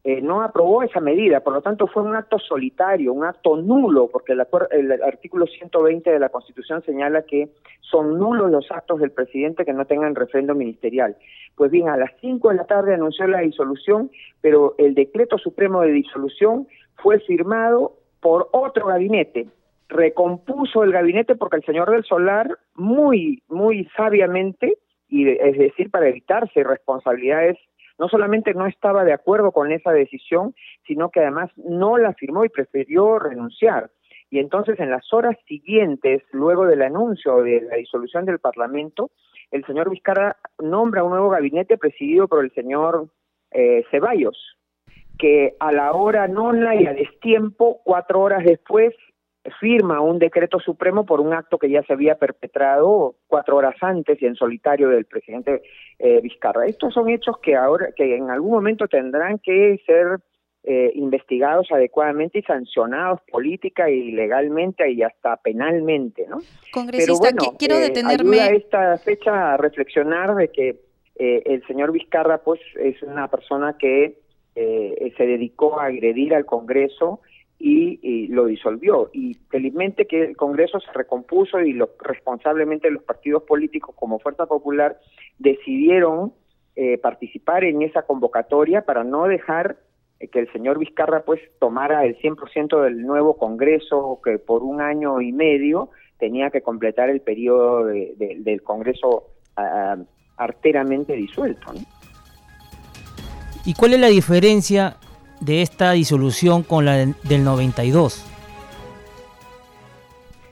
Eh, 0.03 0.23
no 0.23 0.41
aprobó 0.41 0.83
esa 0.83 1.01
medida, 1.01 1.41
por 1.41 1.53
lo 1.53 1.61
tanto 1.61 1.87
fue 1.87 2.03
un 2.03 2.17
acto 2.17 2.39
solitario, 2.39 3.13
un 3.13 3.25
acto 3.25 3.57
nulo, 3.57 4.09
porque 4.09 4.33
el, 4.33 4.43
el, 4.71 5.03
artículo 5.03 5.47
120 5.47 6.11
de 6.11 6.19
la 6.19 6.31
Constitución 6.31 6.83
señala 6.85 7.23
que 7.23 7.51
son 7.83 8.19
nulos 8.19 8.51
los 8.51 8.71
actos 8.71 9.01
del 9.01 9.11
presidente 9.11 9.67
que 9.67 9.75
no 9.75 9.85
tengan 9.85 10.15
refrendo 10.15 10.55
ministerial. 10.55 11.17
Pues 11.55 11.71
bien, 11.71 11.91
a 11.91 11.99
las 11.99 12.13
5 12.23 12.49
de 12.49 12.55
la 12.55 12.65
tarde 12.65 12.95
anunció 12.95 13.27
la 13.27 13.41
disolución, 13.41 14.11
pero 14.41 14.75
el 14.79 14.95
decreto 14.95 15.37
supremo 15.37 15.83
de 15.83 15.93
disolución 15.93 16.67
fue 16.97 17.21
firmado 17.21 17.93
por 18.21 18.49
otro 18.53 18.87
gabinete. 18.87 19.49
Recompuso 19.91 20.83
el 20.83 20.93
gabinete 20.93 21.35
porque 21.35 21.57
el 21.57 21.65
señor 21.65 21.91
del 21.91 22.05
Solar, 22.05 22.49
muy, 22.75 23.43
muy 23.49 23.85
sabiamente, 23.97 24.79
y 25.09 25.29
es 25.29 25.59
decir, 25.59 25.91
para 25.91 26.09
evitarse 26.09 26.65
responsabilidades 26.65 27.59
no 28.01 28.09
solamente 28.09 28.55
no 28.55 28.67
estaba 28.67 29.05
de 29.05 29.13
acuerdo 29.13 29.53
con 29.53 29.71
esa 29.73 29.93
decisión, 29.93 30.55
sino 30.87 31.11
que 31.11 31.21
además 31.21 31.51
no 31.57 31.99
la 31.99 32.15
firmó 32.15 32.47
y 32.47 32.49
prefirió 32.49 33.19
renunciar. 33.19 33.91
Y 34.31 34.39
entonces 34.39 34.81
en 34.81 34.91
las 34.91 35.13
horas 35.13 35.37
siguientes, 35.47 36.23
luego 36.33 36.65
del 36.65 36.81
anuncio 36.81 37.43
de 37.43 37.61
la 37.61 37.77
disolución 37.77 38.25
del 38.25 38.39
Parlamento, 38.39 39.11
el 39.51 39.67
señor 39.67 39.91
Vizcarra 39.91 40.39
nombra 40.59 41.05
un 41.05 41.11
nuevo 41.11 41.29
gabinete 41.29 41.77
presidido 41.77 42.27
por 42.27 42.43
el 42.43 42.51
señor 42.53 43.09
eh, 43.51 43.85
Ceballos, 43.91 44.57
que 45.19 45.57
a 45.61 45.71
la 45.71 45.93
hora 45.93 46.27
nona 46.27 46.77
y 46.77 46.87
a 46.87 46.95
destiempo, 46.95 47.83
cuatro 47.85 48.21
horas 48.23 48.45
después, 48.45 48.95
firma 49.59 50.01
un 50.01 50.19
decreto 50.19 50.59
supremo 50.61 51.07
por 51.07 51.21
un 51.21 51.33
acto 51.33 51.59
que 51.59 51.71
ya 51.71 51.83
se 51.85 51.95
había 51.95 52.17
perpetrado 52.17 53.15
cuatro 53.27 53.57
horas 53.57 53.75
antes 53.81 54.21
y 54.21 54.27
en 54.27 54.35
solitario 54.35 54.89
del 54.91 55.07
presidente 55.07 55.63
eh, 55.99 56.21
Vizcarra. 56.21 56.67
Estos 56.67 56.93
son 56.93 57.09
hechos 57.09 57.39
que 57.39 57.57
ahora, 57.57 57.93
que 57.97 58.17
en 58.17 58.31
algún 58.31 58.53
momento 58.53 58.87
tendrán 58.87 59.39
que 59.39 59.81
ser 59.87 60.19
eh, 60.63 60.93
investigados 60.95 61.69
adecuadamente 61.73 62.41
y 62.41 62.43
sancionados 62.43 63.21
política 63.31 63.89
y 63.89 64.13
legalmente 64.13 64.91
y 64.91 65.03
hasta 65.03 65.39
penalmente, 65.39 66.27
¿no? 66.29 66.41
Congresista, 66.71 67.31
Pero 67.31 67.57
quiero 67.59 67.77
eh, 67.77 67.81
detenerme. 67.81 68.41
Ayuda 68.41 68.57
esta 68.57 68.99
fecha 68.99 69.55
a 69.55 69.57
reflexionar 69.57 70.35
de 70.35 70.49
que 70.49 70.81
el 71.23 71.63
señor 71.67 71.93
Vizcarra, 71.93 72.39
pues, 72.39 72.61
es 72.77 73.03
una 73.03 73.29
persona 73.29 73.77
que 73.79 74.17
se 74.55 75.27
dedicó 75.27 75.79
a 75.79 75.87
agredir 75.87 76.35
al 76.35 76.47
Congreso 76.47 77.21
y, 77.61 78.29
lo 78.29 78.47
disolvió. 78.47 79.11
Y 79.13 79.35
felizmente 79.51 80.07
que 80.07 80.25
el 80.25 80.37
Congreso 80.37 80.81
se 80.81 80.93
recompuso 80.93 81.61
y 81.61 81.73
lo, 81.73 81.91
responsablemente 82.01 82.91
los 82.91 83.03
partidos 83.03 83.43
políticos 83.43 83.95
como 83.99 84.19
Fuerza 84.19 84.47
Popular 84.47 84.99
decidieron 85.39 86.33
eh, 86.77 86.99
participar 86.99 87.65
en 87.65 87.83
esa 87.83 88.03
convocatoria 88.03 88.83
para 88.83 89.05
no 89.05 89.27
dejar 89.27 89.77
eh, 90.19 90.29
que 90.29 90.39
el 90.41 90.53
señor 90.53 90.79
Vizcarra 90.79 91.25
pues 91.25 91.41
tomara 91.59 92.05
el 92.05 92.17
100% 92.19 92.83
del 92.83 93.03
nuevo 93.03 93.37
Congreso 93.37 94.21
que 94.25 94.39
por 94.39 94.63
un 94.63 94.81
año 94.81 95.21
y 95.21 95.33
medio 95.33 95.91
tenía 96.19 96.51
que 96.51 96.63
completar 96.63 97.11
el 97.11 97.21
periodo 97.21 97.85
del 97.85 98.63
Congreso 98.63 99.25
ah, 99.57 99.97
arteramente 100.37 101.15
disuelto. 101.15 101.73
¿Y 103.65 103.75
cuál 103.75 103.95
es 103.95 104.01
la 104.01 104.09
diferencia 104.09 104.97
de 105.41 105.63
esta 105.63 105.93
disolución 105.93 106.63
con 106.63 106.85
la 106.85 106.97
del 106.97 107.45
92? 107.45 108.27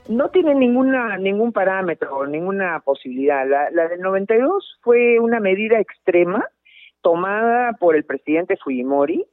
No 0.07 0.29
tiene 0.29 0.55
ninguna 0.55 1.17
ningún 1.17 1.51
parámetro, 1.51 2.25
ninguna 2.25 2.79
posibilidad. 2.79 3.47
La, 3.47 3.69
la 3.69 3.87
del 3.87 4.01
92 4.01 4.79
fue 4.81 5.19
una 5.19 5.39
medida 5.39 5.79
extrema 5.79 6.47
tomada 7.01 7.73
por 7.73 7.95
el 7.95 8.03
presidente 8.03 8.57
Fujimori 8.57 9.25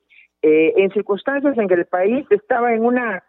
eh, 0.42 0.74
en 0.76 0.90
circunstancias 0.90 1.56
en 1.58 1.66
que 1.66 1.74
el 1.74 1.86
país 1.86 2.26
estaba 2.30 2.74
en 2.74 2.84
una 2.84 3.24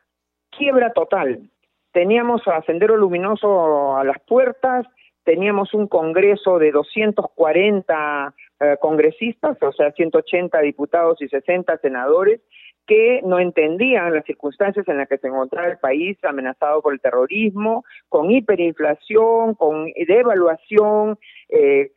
quiebra 0.50 0.94
total. 0.94 1.50
Teníamos 1.92 2.48
a 2.48 2.62
Sendero 2.64 2.98
Luminoso 2.98 3.98
a 3.98 4.04
las 4.04 4.20
puertas, 4.28 4.86
teníamos 5.24 5.74
un 5.74 5.88
Congreso 5.88 6.60
de 6.60 6.72
240 6.72 8.34
eh, 8.60 8.78
congresistas, 8.80 9.58
o 9.62 9.72
sea, 9.72 9.92
180 9.92 10.60
diputados 10.62 11.22
y 11.22 11.28
60 11.28 11.78
senadores, 11.78 12.42
que 12.88 13.22
no 13.24 13.40
entendían 13.40 14.14
las 14.14 14.26
circunstancias 14.26 14.88
en 14.88 14.98
las 14.98 15.10
que 15.10 15.18
se 15.18 15.28
encontraba 15.28 15.68
el 15.68 15.78
país 15.78 16.18
amenazado 16.24 16.82
por 16.82 16.94
el 16.94 17.02
terrorismo, 17.02 17.84
con 18.08 18.32
hiperinflación, 18.32 19.56
con 19.56 19.92
devaluación 20.08 21.20
eh, 21.50 21.92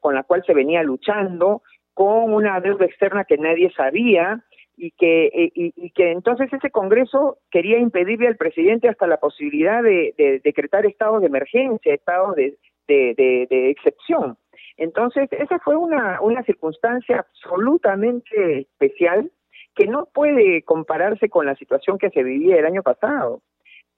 con 0.00 0.14
la 0.14 0.22
cual 0.24 0.42
se 0.44 0.52
venía 0.52 0.82
luchando, 0.82 1.62
con 1.94 2.32
una 2.32 2.60
deuda 2.60 2.86
externa 2.86 3.24
que 3.24 3.38
nadie 3.38 3.70
sabía 3.76 4.42
y 4.76 4.90
que, 4.92 5.26
eh, 5.26 5.52
y, 5.54 5.90
que 5.90 6.10
entonces 6.10 6.52
ese 6.52 6.70
Congreso 6.70 7.38
quería 7.50 7.78
impedirle 7.78 8.28
al 8.28 8.36
presidente 8.36 8.88
hasta 8.88 9.06
la 9.06 9.18
posibilidad 9.18 9.82
de, 9.82 10.40
decretar 10.42 10.86
estados 10.86 11.20
de 11.20 11.26
emergencia, 11.28 11.94
estados 11.94 12.34
de, 12.36 12.56
de, 12.88 13.70
excepción. 13.70 14.36
Entonces, 14.76 15.28
esa 15.32 15.58
fue 15.58 15.76
una, 15.76 16.20
una 16.20 16.42
circunstancia 16.44 17.18
absolutamente 17.20 18.60
especial 18.60 19.30
que 19.74 19.86
no 19.86 20.06
puede 20.06 20.62
compararse 20.62 21.28
con 21.28 21.46
la 21.46 21.54
situación 21.56 21.98
que 21.98 22.10
se 22.10 22.22
vivía 22.22 22.58
el 22.58 22.66
año 22.66 22.82
pasado. 22.82 23.42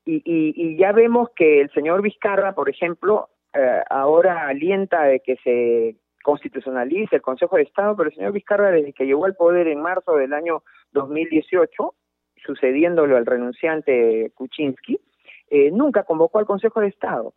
Y, 0.06 0.22
y, 0.26 0.76
ya 0.76 0.92
vemos 0.92 1.30
que 1.34 1.62
el 1.62 1.70
señor 1.70 2.02
Vizcarra, 2.02 2.54
por 2.54 2.68
ejemplo, 2.68 3.30
eh, 3.54 3.82
ahora 3.88 4.48
alienta 4.48 5.04
de 5.04 5.20
que 5.20 5.36
se 5.36 5.96
constitucionalice 6.22 7.16
el 7.16 7.22
Consejo 7.22 7.56
de 7.56 7.62
Estado, 7.62 7.96
pero 7.96 8.10
el 8.10 8.14
señor 8.14 8.32
Vizcarra, 8.32 8.70
desde 8.70 8.92
que 8.92 9.06
llegó 9.06 9.24
al 9.24 9.34
poder 9.34 9.66
en 9.68 9.80
marzo 9.80 10.16
del 10.16 10.34
año 10.34 10.62
2018, 10.92 11.94
sucediéndolo 12.44 13.16
al 13.16 13.24
renunciante 13.24 14.30
Kuczynski, 14.34 15.00
eh, 15.48 15.70
nunca 15.70 16.04
convocó 16.04 16.38
al 16.38 16.46
Consejo 16.46 16.80
de 16.80 16.88
Estado. 16.88 17.32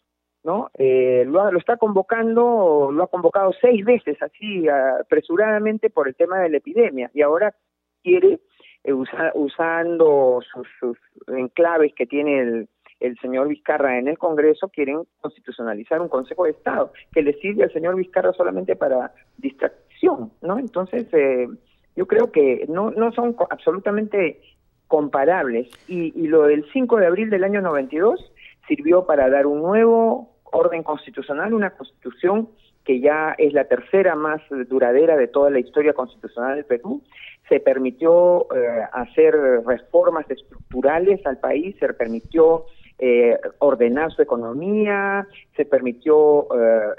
¿No? 0.48 0.72
Eh, 0.78 1.26
lo, 1.28 1.52
lo, 1.52 1.60
está 1.60 1.76
convocando, 1.76 2.90
lo 2.94 3.04
ha 3.04 3.08
convocado 3.08 3.52
seis 3.60 3.84
veces 3.84 4.18
así 4.22 4.66
apresuradamente 4.70 5.90
por 5.90 6.08
el 6.08 6.16
tema 6.16 6.40
de 6.40 6.50
la 6.50 6.58
epidemia 6.58 7.12
y 7.14 7.22
ahora 7.22 7.54
quiere, 8.02 8.40
eh, 8.86 8.94
usando 8.94 10.40
sus, 10.80 10.98
enclaves 11.28 11.94
que 11.94 12.06
tiene 12.06 12.40
el, 12.40 12.70
el 13.02 13.18
señor 13.20 13.50
Vizcarra 13.50 14.00
en 14.00 14.08
el 14.08 14.18
Congreso, 14.18 14.70
quieren 14.70 15.04
constitucionalizar 15.20 16.00
un 16.00 16.08
Consejo 16.08 16.46
de 16.46 16.52
Estado 16.52 16.94
que 17.12 17.24
le 17.24 17.34
sirve 17.34 17.66
al 17.66 17.74
señor 17.74 17.98
Vizcarra 17.98 18.32
solamente 18.32 18.78
para 18.78 19.12
distracción, 19.38 20.32
¿no? 20.42 20.60
Entonces, 20.60 21.14
eh, 21.14 21.50
yo 21.98 22.08
creo 22.08 22.32
que 22.32 22.66
no, 22.70 22.92
no 22.92 23.12
son 23.12 23.36
absolutamente 23.50 24.40
comparables. 24.88 25.68
Y, 25.90 26.14
y 26.18 26.28
lo 26.28 26.44
del 26.44 26.64
5 26.72 26.96
de 26.96 27.08
abril 27.08 27.30
del 27.30 27.44
año 27.44 27.62
92 27.62 28.32
sirvió 28.68 29.06
para 29.06 29.30
dar 29.30 29.46
un 29.46 29.62
nuevo 29.62 30.37
orden 30.52 30.84
constitucional, 30.84 31.54
una 31.54 31.72
constitución 31.72 32.50
que 32.88 33.02
ya 33.02 33.36
es 33.38 33.52
la 33.54 33.66
tercera 33.66 34.16
más 34.16 34.42
duradera 34.70 35.18
de 35.18 35.28
toda 35.28 35.50
la 35.50 35.60
historia 35.60 35.94
constitucional 35.94 36.56
del 36.56 36.66
Perú. 36.66 37.02
Se 37.50 37.60
permitió 37.60 38.48
eh, 38.56 38.84
hacer 38.94 39.36
reformas 39.66 40.30
estructurales 40.32 41.26
al 41.26 41.38
país, 41.38 41.76
se 41.80 41.94
permitió 41.94 42.66
eh, 42.98 43.38
ordenar 43.60 44.12
su 44.14 44.22
economía, 44.22 45.28
se 45.56 45.66
permitió 45.66 46.48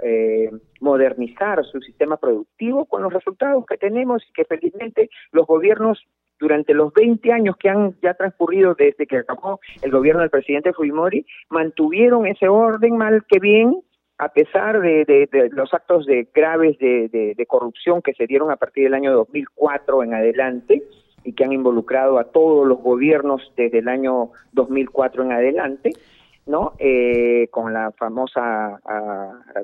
eh, 0.02 0.50
modernizar 0.80 1.64
su 1.64 1.80
sistema 1.80 2.18
productivo 2.18 2.84
con 2.84 3.02
los 3.02 3.12
resultados 3.12 3.64
que 3.66 3.78
tenemos 3.78 4.22
y 4.28 4.32
que 4.32 4.44
felizmente 4.44 5.08
los 5.32 5.46
gobiernos 5.46 6.06
durante 6.38 6.74
los 6.74 6.92
20 6.92 7.32
años 7.32 7.56
que 7.56 7.68
han 7.68 7.94
ya 8.02 8.14
transcurrido 8.14 8.74
desde 8.74 9.06
que 9.06 9.18
acabó 9.18 9.60
el 9.82 9.90
gobierno 9.90 10.20
del 10.20 10.30
presidente 10.30 10.72
Fujimori, 10.72 11.26
mantuvieron 11.50 12.26
ese 12.26 12.48
orden 12.48 12.96
mal 12.96 13.24
que 13.28 13.38
bien, 13.38 13.80
a 14.18 14.28
pesar 14.30 14.80
de, 14.80 15.28
los 15.52 15.72
actos 15.74 16.06
de 16.06 16.28
graves 16.34 16.78
de, 16.78 17.46
corrupción 17.48 18.02
que 18.02 18.14
se 18.14 18.26
dieron 18.26 18.50
a 18.50 18.56
partir 18.56 18.84
del 18.84 18.94
año 18.94 19.12
2004 19.12 20.02
en 20.02 20.14
adelante 20.14 20.82
y 21.24 21.32
que 21.34 21.44
han 21.44 21.52
involucrado 21.52 22.18
a 22.18 22.24
todos 22.24 22.66
los 22.66 22.78
gobiernos 22.78 23.52
desde 23.56 23.78
el 23.78 23.88
año 23.88 24.30
2004 24.52 25.24
en 25.24 25.32
adelante, 25.32 25.90
¿no? 26.46 26.72
Eh, 26.78 27.48
con 27.50 27.72
la 27.72 27.92
famosa 27.92 28.80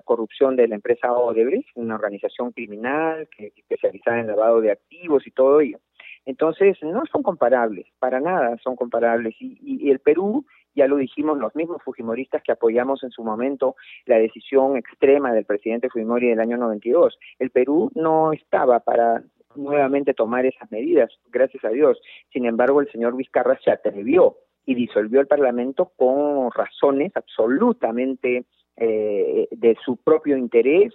corrupción 0.04 0.56
de 0.56 0.68
la 0.68 0.74
empresa 0.74 1.12
Odebrecht, 1.12 1.68
una 1.76 1.94
organización 1.94 2.52
criminal 2.52 3.28
que 3.36 3.52
especializada 3.56 4.20
en 4.20 4.26
lavado 4.26 4.60
de 4.60 4.72
activos 4.72 5.26
y 5.26 5.30
todo 5.30 5.60
ello. 5.60 5.78
Entonces, 6.26 6.78
no 6.82 7.02
son 7.10 7.22
comparables, 7.22 7.86
para 7.98 8.20
nada 8.20 8.56
son 8.62 8.76
comparables. 8.76 9.34
Y, 9.38 9.90
el 9.90 9.98
Perú, 9.98 10.46
ya 10.74 10.86
lo 10.86 10.96
dijimos 10.96 11.38
los 11.38 11.54
mismos 11.54 11.82
fujimoristas 11.82 12.42
que 12.42 12.52
apoyamos 12.52 13.02
en 13.02 13.10
su 13.10 13.22
momento 13.22 13.76
la 14.06 14.16
decisión 14.16 14.76
extrema 14.76 15.32
del 15.32 15.44
presidente 15.44 15.90
Fujimori 15.90 16.28
del 16.28 16.40
año 16.40 16.56
92, 16.56 17.18
el 17.38 17.50
Perú 17.50 17.90
no 17.94 18.32
estaba 18.32 18.80
para 18.80 19.22
nuevamente 19.54 20.14
tomar 20.14 20.46
esas 20.46 20.70
medidas, 20.72 21.10
gracias 21.30 21.64
a 21.64 21.68
Dios. 21.68 22.00
Sin 22.32 22.46
embargo, 22.46 22.80
el 22.80 22.90
señor 22.90 23.16
Vizcarra 23.16 23.58
se 23.62 23.70
atrevió 23.70 24.36
y 24.66 24.74
disolvió 24.74 25.20
el 25.20 25.26
Parlamento 25.26 25.92
con 25.96 26.50
razones 26.50 27.12
absolutamente 27.14 28.44
eh, 28.76 29.46
de 29.50 29.76
su 29.84 29.96
propio 29.98 30.36
interés, 30.36 30.92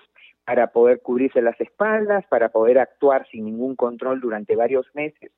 para 0.49 0.71
poder 0.71 0.99
cubrirse 1.01 1.43
las 1.43 1.61
espaldas, 1.61 2.25
para 2.25 2.49
poder 2.49 2.79
actuar 2.79 3.27
sin 3.29 3.45
ningún 3.45 3.75
control 3.75 4.19
durante 4.19 4.55
varios 4.55 4.87
meses. 4.95 5.31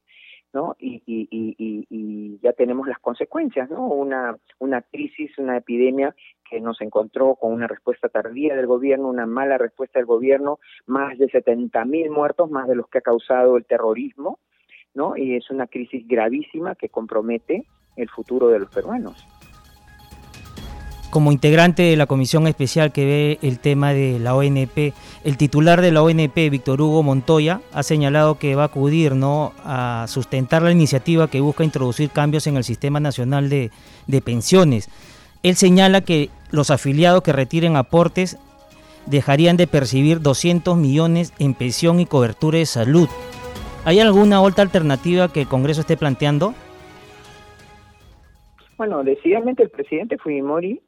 ¿no? 0.54 0.78
Y, 0.80 2.40
ya 2.42 2.54
tenemos 2.54 2.88
las 2.88 2.98
consecuencias, 3.00 3.70
¿no? 3.70 3.88
Una, 3.88 4.38
una 4.60 4.82
crisis, 4.82 5.38
una 5.38 5.58
epidemia 5.58 6.16
que 6.50 6.62
nos 6.62 6.80
encontró 6.80 7.36
con 7.36 7.52
una 7.52 7.68
respuesta 7.68 8.08
tardía 8.08 8.56
del 8.56 8.68
gobierno, 8.68 9.10
una 9.10 9.26
mala 9.26 9.58
respuesta 9.58 10.00
del 10.00 10.06
gobierno, 10.06 10.60
más 10.86 11.18
de 11.18 11.30
70 11.30 11.84
mil 11.84 12.10
muertos, 12.10 12.50
más 12.50 12.70
de 12.70 12.76
los 12.76 12.88
que 12.88 13.00
ha 13.00 13.02
causado 13.02 13.58
el 13.58 13.66
terrorismo, 13.66 14.40
¿no? 14.94 15.18
Y 15.18 15.36
es 15.36 15.52
una 15.52 15.68
crisis 15.68 16.08
gravísima 16.08 16.76
que 16.76 16.88
compromete 16.88 17.66
el 17.98 18.10
futuro 18.10 18.48
de 18.48 18.60
los 18.60 18.74
peruanos 18.74 19.41
como 21.12 21.32
integrante 21.32 21.84
de 21.84 21.98
la 21.98 22.08
comisión 22.08 22.48
especial 22.48 22.92
que 22.92 23.06
ve 23.06 23.40
el 23.44 23.60
tema 23.60 23.94
de 23.94 24.18
la 24.18 24.34
ONP, 24.34 24.94
el 25.24 25.38
titular 25.38 25.82
de 25.82 25.92
la 25.92 26.02
ONP, 26.02 26.50
Víctor 26.50 26.82
Hugo 26.82 27.04
Montoya, 27.04 27.62
ha 27.74 27.84
señalado 27.84 28.40
que 28.40 28.56
va 28.56 28.64
a 28.64 28.68
acudir 28.68 29.14
¿no? 29.14 29.52
a 29.64 30.06
sustentar 30.08 30.64
la 30.64 30.72
iniciativa 30.72 31.30
que 31.30 31.42
busca 31.42 31.64
introducir 31.64 32.10
cambios 32.10 32.48
en 32.48 32.58
el 32.58 32.64
sistema 32.64 33.00
nacional 33.00 33.50
de, 33.50 33.72
de 34.08 34.22
pensiones. 34.22 34.90
Él 35.44 35.56
señala 35.56 36.02
que 36.02 36.30
los 36.50 36.72
afiliados 36.72 37.22
que 37.22 37.34
retiren 37.34 37.76
aportes 37.76 38.38
dejarían 39.06 39.58
de 39.58 39.68
percibir 39.68 40.22
200 40.22 40.78
millones 40.78 41.34
en 41.40 41.54
pensión 41.54 42.00
y 42.00 42.06
cobertura 42.06 42.58
de 42.58 42.66
salud. 42.66 43.10
¿Hay 43.84 44.00
alguna 44.00 44.42
otra 44.42 44.64
alternativa 44.64 45.32
que 45.32 45.42
el 45.42 45.48
Congreso 45.48 45.82
esté 45.82 45.98
planteando? 45.98 46.54
Bueno, 48.78 49.04
decididamente 49.04 49.64
el 49.64 49.70
presidente 49.70 50.18
Fujimori 50.18 50.82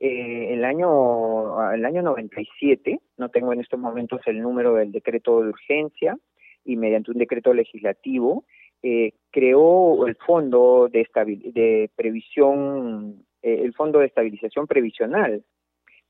eh, 0.00 0.54
el 0.54 0.64
año 0.64 1.72
el 1.72 1.84
año 1.84 2.02
97, 2.02 2.98
no 3.18 3.28
tengo 3.28 3.52
en 3.52 3.60
estos 3.60 3.78
momentos 3.78 4.20
el 4.26 4.40
número 4.40 4.74
del 4.74 4.92
decreto 4.92 5.42
de 5.42 5.50
urgencia 5.50 6.16
y 6.64 6.76
mediante 6.76 7.10
un 7.10 7.18
decreto 7.18 7.52
legislativo 7.52 8.44
eh, 8.82 9.12
creó 9.30 10.06
el 10.06 10.16
fondo 10.16 10.88
de, 10.90 11.06
de 11.52 11.90
previsión 11.94 13.26
eh, 13.42 13.60
el 13.62 13.74
fondo 13.74 13.98
de 13.98 14.06
estabilización 14.06 14.66
previsional 14.66 15.44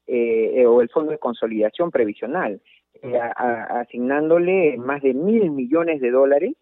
eh, 0.07 0.65
o 0.67 0.81
el 0.81 0.89
fondo 0.89 1.11
de 1.11 1.19
consolidación 1.19 1.91
previsional 1.91 2.61
asignándole 3.73 4.77
más 4.77 5.03
de 5.03 5.15
mil 5.15 5.51
millones 5.51 6.01
de 6.01 6.11
dólares 6.11 6.53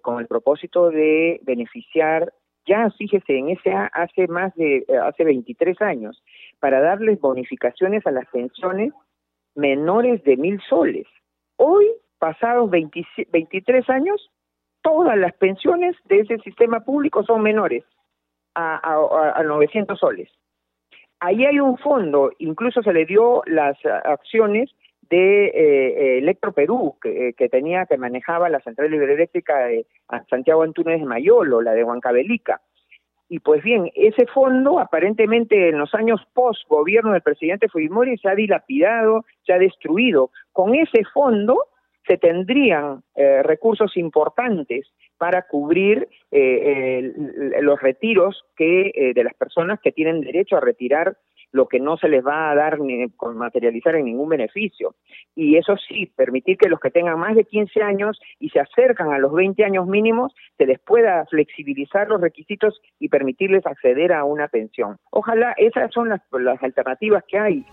con 0.00 0.20
el 0.20 0.26
propósito 0.26 0.90
de 0.90 1.38
beneficiar 1.42 2.32
ya 2.66 2.90
fíjese 2.90 3.38
en 3.38 3.50
ese 3.50 3.72
hace 3.92 4.26
más 4.26 4.54
de 4.56 4.84
hace 5.02 5.24
23 5.24 5.80
años 5.82 6.22
para 6.60 6.80
darles 6.80 7.20
bonificaciones 7.20 8.06
a 8.06 8.10
las 8.10 8.26
pensiones 8.26 8.92
menores 9.54 10.22
de 10.24 10.36
mil 10.36 10.60
soles. 10.68 11.06
Hoy, 11.56 11.86
pasados 12.18 12.70
23 12.70 13.90
años, 13.90 14.30
todas 14.82 15.16
las 15.16 15.32
pensiones 15.34 15.96
de 16.04 16.20
ese 16.20 16.38
sistema 16.38 16.80
público 16.80 17.24
son 17.24 17.42
menores 17.42 17.84
a, 18.54 18.80
a, 19.36 19.42
900 19.42 19.98
soles. 19.98 20.30
Ahí 21.20 21.44
hay 21.44 21.60
un 21.60 21.78
fondo, 21.78 22.30
incluso 22.38 22.82
se 22.82 22.92
le 22.92 23.06
dio 23.06 23.42
las 23.46 23.76
acciones 24.04 24.70
de 25.10 25.46
eh, 25.46 26.18
Electro 26.18 26.52
Perú, 26.52 26.96
que, 27.00 27.34
que, 27.36 27.48
tenía, 27.48 27.86
que 27.86 27.96
manejaba 27.96 28.48
la 28.48 28.60
central 28.60 28.92
hidroeléctrica 28.94 29.66
de 29.66 29.86
Santiago 30.28 30.62
Antunes 30.62 31.00
de 31.00 31.06
Mayolo, 31.06 31.62
la 31.62 31.72
de 31.72 31.84
Huancavelica. 31.84 32.60
Y 33.28 33.40
pues 33.40 33.62
bien, 33.62 33.90
ese 33.94 34.26
fondo 34.26 34.78
aparentemente 34.78 35.68
en 35.68 35.78
los 35.78 35.94
años 35.94 36.20
post 36.32 36.66
gobierno 36.68 37.12
del 37.12 37.22
presidente 37.22 37.68
Fujimori 37.68 38.16
se 38.18 38.28
ha 38.28 38.34
dilapidado, 38.34 39.24
se 39.44 39.52
ha 39.52 39.58
destruido. 39.58 40.30
Con 40.52 40.74
ese 40.74 41.02
fondo 41.12 41.58
se 42.06 42.18
tendrían 42.18 43.02
eh, 43.16 43.42
recursos 43.42 43.96
importantes 43.96 44.86
para 45.18 45.42
cubrir 45.42 46.08
eh, 46.30 47.12
los 47.62 47.80
retiros 47.80 48.44
que 48.56 48.92
eh, 48.94 49.12
de 49.14 49.24
las 49.24 49.34
personas 49.34 49.80
que 49.80 49.92
tienen 49.92 50.20
derecho 50.20 50.56
a 50.56 50.60
retirar 50.60 51.16
lo 51.52 51.66
que 51.68 51.80
no 51.80 51.96
se 51.96 52.08
les 52.08 52.24
va 52.24 52.50
a 52.50 52.54
dar 52.54 52.80
ni 52.80 53.06
materializar 53.34 53.94
en 53.96 54.06
ningún 54.06 54.28
beneficio. 54.28 54.94
Y 55.34 55.56
eso 55.56 55.76
sí, 55.76 56.12
permitir 56.16 56.56
que 56.58 56.68
los 56.68 56.80
que 56.80 56.90
tengan 56.90 57.18
más 57.18 57.34
de 57.34 57.44
15 57.44 57.82
años 57.82 58.20
y 58.38 58.50
se 58.50 58.60
acercan 58.60 59.12
a 59.12 59.18
los 59.18 59.32
20 59.32 59.64
años 59.64 59.86
mínimos, 59.86 60.34
se 60.58 60.66
les 60.66 60.78
pueda 60.80 61.24
flexibilizar 61.26 62.08
los 62.08 62.20
requisitos 62.20 62.80
y 62.98 63.08
permitirles 63.08 63.66
acceder 63.66 64.12
a 64.12 64.24
una 64.24 64.48
pensión. 64.48 64.96
Ojalá 65.10 65.54
esas 65.56 65.92
son 65.92 66.08
las, 66.08 66.20
las 66.32 66.62
alternativas 66.62 67.24
que 67.26 67.38
hay. 67.38 67.64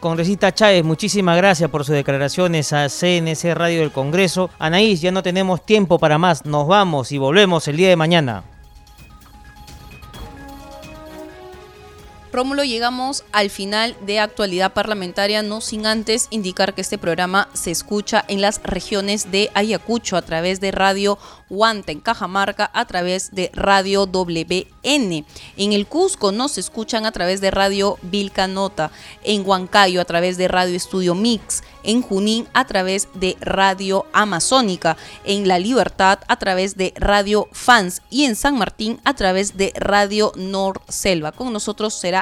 Congresista 0.00 0.52
Chávez, 0.52 0.84
muchísimas 0.84 1.38
gracias 1.38 1.70
por 1.70 1.82
sus 1.84 1.94
declaraciones 1.94 2.74
a 2.74 2.88
CNC 2.90 3.54
Radio 3.54 3.80
del 3.80 3.90
Congreso. 3.90 4.50
Anaís, 4.58 5.00
ya 5.00 5.10
no 5.10 5.22
tenemos 5.22 5.64
tiempo 5.64 5.98
para 5.98 6.18
más, 6.18 6.44
nos 6.44 6.68
vamos 6.68 7.10
y 7.10 7.16
volvemos 7.16 7.68
el 7.68 7.78
día 7.78 7.88
de 7.88 7.96
mañana. 7.96 8.44
Rómulo, 12.34 12.64
llegamos 12.64 13.22
al 13.30 13.48
final 13.48 13.96
de 14.00 14.18
actualidad 14.18 14.72
parlamentaria, 14.72 15.44
no 15.44 15.60
sin 15.60 15.86
antes 15.86 16.26
indicar 16.30 16.74
que 16.74 16.80
este 16.80 16.98
programa 16.98 17.48
se 17.52 17.70
escucha 17.70 18.24
en 18.26 18.40
las 18.40 18.60
regiones 18.64 19.30
de 19.30 19.52
Ayacucho 19.54 20.16
a 20.16 20.22
través 20.22 20.60
de 20.60 20.72
Radio 20.72 21.16
Huanta, 21.48 21.92
en 21.92 22.00
Cajamarca 22.00 22.68
a 22.74 22.86
través 22.86 23.32
de 23.36 23.52
Radio 23.54 24.06
WN. 24.06 25.24
En 25.56 25.72
el 25.72 25.86
Cusco 25.86 26.32
nos 26.32 26.58
escuchan 26.58 27.06
a 27.06 27.12
través 27.12 27.40
de 27.40 27.52
Radio 27.52 27.98
Vilcanota, 28.02 28.90
en 29.22 29.46
Huancayo 29.46 30.00
a 30.00 30.04
través 30.04 30.36
de 30.36 30.48
Radio 30.48 30.76
Estudio 30.76 31.14
Mix, 31.14 31.62
en 31.84 32.02
Junín 32.02 32.48
a 32.52 32.66
través 32.66 33.08
de 33.14 33.36
Radio 33.40 34.06
Amazónica, 34.12 34.96
en 35.24 35.46
La 35.46 35.58
Libertad 35.60 36.18
a 36.26 36.36
través 36.36 36.76
de 36.76 36.92
Radio 36.96 37.48
Fans 37.52 38.02
y 38.10 38.24
en 38.24 38.34
San 38.34 38.58
Martín 38.58 39.00
a 39.04 39.14
través 39.14 39.56
de 39.56 39.72
Radio 39.76 40.32
Nor 40.34 40.80
Selva. 40.88 41.30
Con 41.30 41.52
nosotros 41.52 41.94